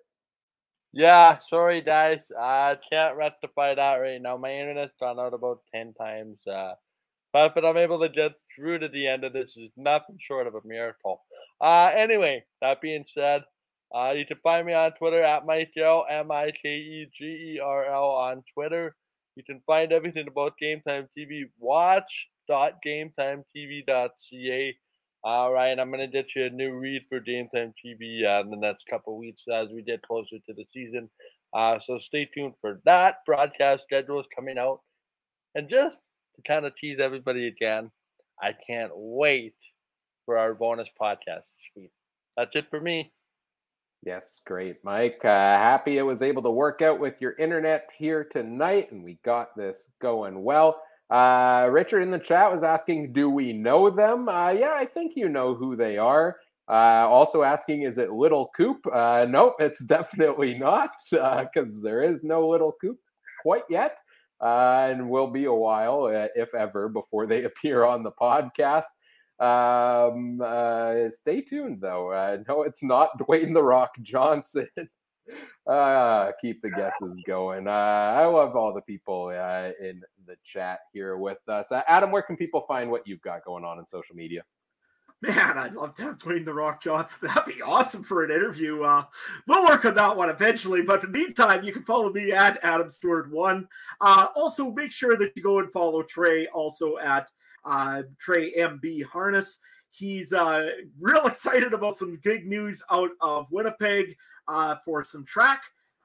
[0.92, 2.20] Yeah, sorry guys.
[2.38, 4.36] I can't rectify that right now.
[4.36, 6.36] My internet's gone out about ten times.
[7.32, 10.46] But but I'm able to get through to the end of this is nothing short
[10.46, 11.22] of a miracle.
[11.60, 13.44] Uh, anyway, that being said,
[13.94, 17.60] uh, you can find me on Twitter at Michael M I K E G E
[17.62, 18.94] R L on Twitter.
[19.36, 21.44] You can find everything about Game Time TV.
[21.58, 24.76] Watch Watch.gametimetv.ca.
[25.24, 28.50] All right, I'm gonna get you a new read for Game Time TV uh, in
[28.50, 31.08] the next couple weeks as we get closer to the season.
[31.54, 33.18] Uh, so stay tuned for that.
[33.24, 34.80] Broadcast schedule is coming out,
[35.54, 35.96] and just
[36.36, 37.90] to kind of tease everybody again,
[38.40, 39.54] I can't wait
[40.26, 41.42] for our bonus podcast.
[42.36, 43.12] That's it for me.
[44.04, 45.20] Yes, great, Mike.
[45.24, 49.18] Uh, happy it was able to work out with your internet here tonight, and we
[49.24, 50.82] got this going well.
[51.08, 55.12] Uh, Richard in the chat was asking, "Do we know them?" Uh, yeah, I think
[55.14, 56.36] you know who they are.
[56.68, 62.02] Uh, also asking, "Is it Little Coop?" Uh, nope, it's definitely not, because uh, there
[62.02, 62.98] is no Little Coop
[63.42, 63.98] quite yet,
[64.42, 68.84] uh, and will be a while, uh, if ever, before they appear on the podcast.
[69.38, 72.12] Um, uh, stay tuned though.
[72.12, 74.68] Uh, no, it's not Dwayne the Rock Johnson.
[75.66, 77.66] uh, keep the guesses going.
[77.66, 81.70] Uh, I love all the people uh, in the chat here with us.
[81.72, 84.42] Uh, Adam, where can people find what you've got going on in social media?
[85.22, 87.28] Man, I'd love to have Dwayne the Rock Johnson.
[87.34, 88.82] That'd be awesome for an interview.
[88.82, 89.04] Uh,
[89.46, 90.82] we'll work on that one eventually.
[90.82, 93.68] But in the meantime, you can follow me at Adam Stuart One.
[94.00, 97.30] Uh, also, make sure that you go and follow Trey also at
[97.64, 99.60] uh, Trey MB Harness.
[99.90, 100.70] He's uh,
[101.00, 104.16] real excited about some big news out of Winnipeg
[104.48, 105.62] uh, for some track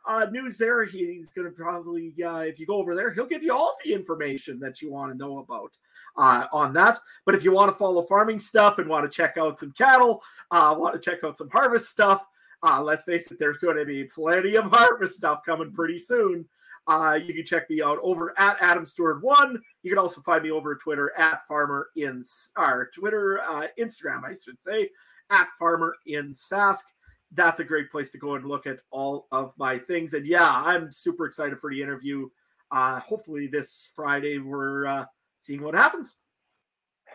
[0.08, 0.86] uh, news there.
[0.86, 3.94] He's going to probably, uh, if you go over there, he'll give you all the
[3.94, 5.78] information that you want to know about
[6.16, 6.98] uh, on that.
[7.26, 10.24] But if you want to follow farming stuff and want to check out some cattle,
[10.50, 12.26] uh, want to check out some harvest stuff,
[12.64, 16.46] uh, let's face it, there's going to be plenty of harvest stuff coming pretty soon.
[16.88, 19.62] Uh, you can check me out over at Adam Stuart One.
[19.84, 22.24] You can also find me over Twitter at Farmer in
[22.56, 23.42] our Twitter,
[23.78, 24.90] Instagram, I should say,
[25.30, 26.84] at Farmer in Sask.
[27.32, 30.14] That's a great place to go and look at all of my things.
[30.14, 32.30] And yeah, I'm super excited for the interview.
[32.72, 35.06] Uh, hopefully this Friday we're uh,
[35.42, 36.18] seeing what happens.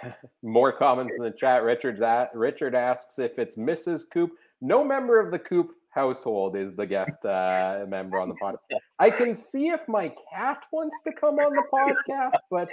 [0.43, 1.63] More comments in the chat.
[1.63, 4.03] Richard's at, Richard asks if it's Mrs.
[4.13, 4.33] Coop.
[4.61, 8.81] No member of the Coop household is the guest uh, member on the podcast.
[8.99, 12.69] I can see if my cat wants to come on the podcast, but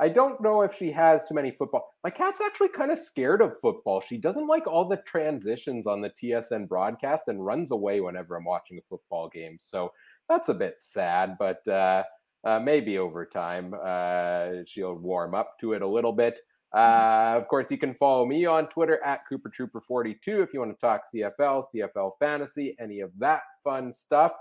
[0.00, 1.88] I don't know if she has too many football.
[2.02, 4.00] My cat's actually kind of scared of football.
[4.00, 8.44] She doesn't like all the transitions on the TSN broadcast and runs away whenever I'm
[8.44, 9.58] watching a football game.
[9.60, 9.92] So
[10.28, 12.04] that's a bit sad, but uh,
[12.44, 16.36] uh, maybe over time uh, she'll warm up to it a little bit.
[16.74, 20.60] Uh, of course, you can follow me on Twitter at Cooper Trooper 42 if you
[20.60, 24.32] want to talk CFL, CFL fantasy, any of that fun stuff.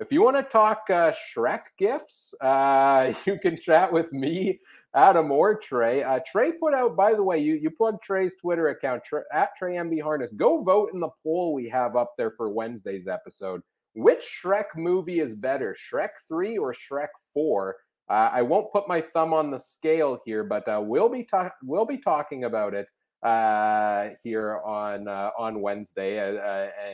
[0.00, 4.60] If you want to talk uh, Shrek gifts, uh, you can chat with me,
[4.94, 6.04] Adam, or Trey.
[6.04, 9.02] Uh, Trey put out, by the way, you you plug Trey's Twitter account
[9.32, 10.32] at Trey MB Harness.
[10.34, 13.60] Go vote in the poll we have up there for Wednesday's episode.
[13.94, 17.76] Which Shrek movie is better, Shrek 3 or Shrek 4?
[18.08, 21.50] Uh, I won't put my thumb on the scale here, but uh, we'll be ta-
[21.64, 22.86] we'll be talking about it
[23.24, 26.18] uh, here on uh, on Wednesday,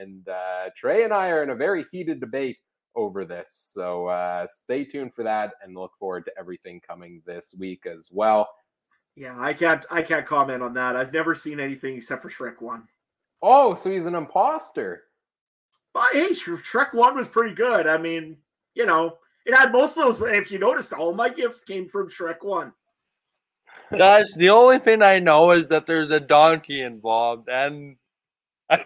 [0.00, 0.26] and
[0.74, 2.56] Trey and I are in a very heated debate
[2.96, 3.70] over this.
[3.72, 8.08] So uh, stay tuned for that, and look forward to everything coming this week as
[8.10, 8.48] well.
[9.16, 10.96] Yeah, I can't I can't comment on that.
[10.96, 12.88] I've never seen anything except for Shrek One.
[13.42, 15.04] Oh, so he's an imposter.
[15.92, 17.86] But hey, Shrek One was pretty good.
[17.86, 18.38] I mean,
[18.74, 20.20] you know, it had most of those.
[20.20, 22.72] If you noticed, all my gifts came from Shrek One.
[23.96, 27.96] Guys, the only thing I know is that there's a donkey involved and
[28.70, 28.82] and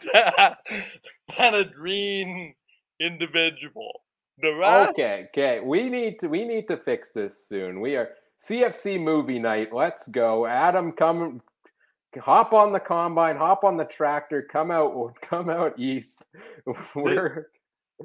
[1.39, 2.55] a green
[3.01, 4.03] individual.
[4.41, 4.91] The rest...
[4.91, 5.61] Okay, okay.
[5.61, 7.81] We need to we need to fix this soon.
[7.81, 8.11] We are
[8.49, 9.73] CFC movie night.
[9.73, 10.47] Let's go.
[10.47, 11.43] Adam, come
[12.17, 16.25] hop on the combine, hop on the tractor, come out come out east.
[16.95, 17.49] We're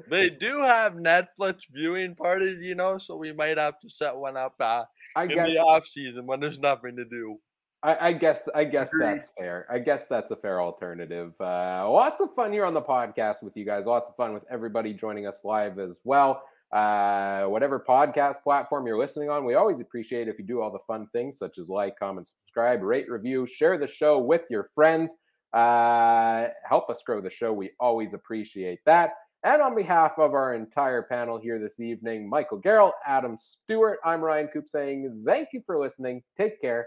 [0.08, 4.36] they do have Netflix viewing parties, you know, so we might have to set one
[4.36, 4.82] up uh,
[5.14, 7.38] I in guess, the off season when there's nothing to do.
[7.84, 9.66] I, I guess I guess that's fair.
[9.70, 11.34] I guess that's a fair alternative.
[11.38, 13.84] Uh, lots of fun here on the podcast with you guys.
[13.84, 16.42] Lots of fun with everybody joining us live as well.
[16.72, 20.78] Uh, whatever podcast platform you're listening on, we always appreciate if you do all the
[20.86, 25.12] fun things such as like, comment, subscribe, rate, review, share the show with your friends.
[25.52, 27.52] Uh, help us grow the show.
[27.52, 29.10] We always appreciate that.
[29.44, 34.22] And on behalf of our entire panel here this evening, Michael Garrell, Adam Stuart, I'm
[34.22, 36.22] Ryan Coop saying thank you for listening.
[36.38, 36.86] Take care.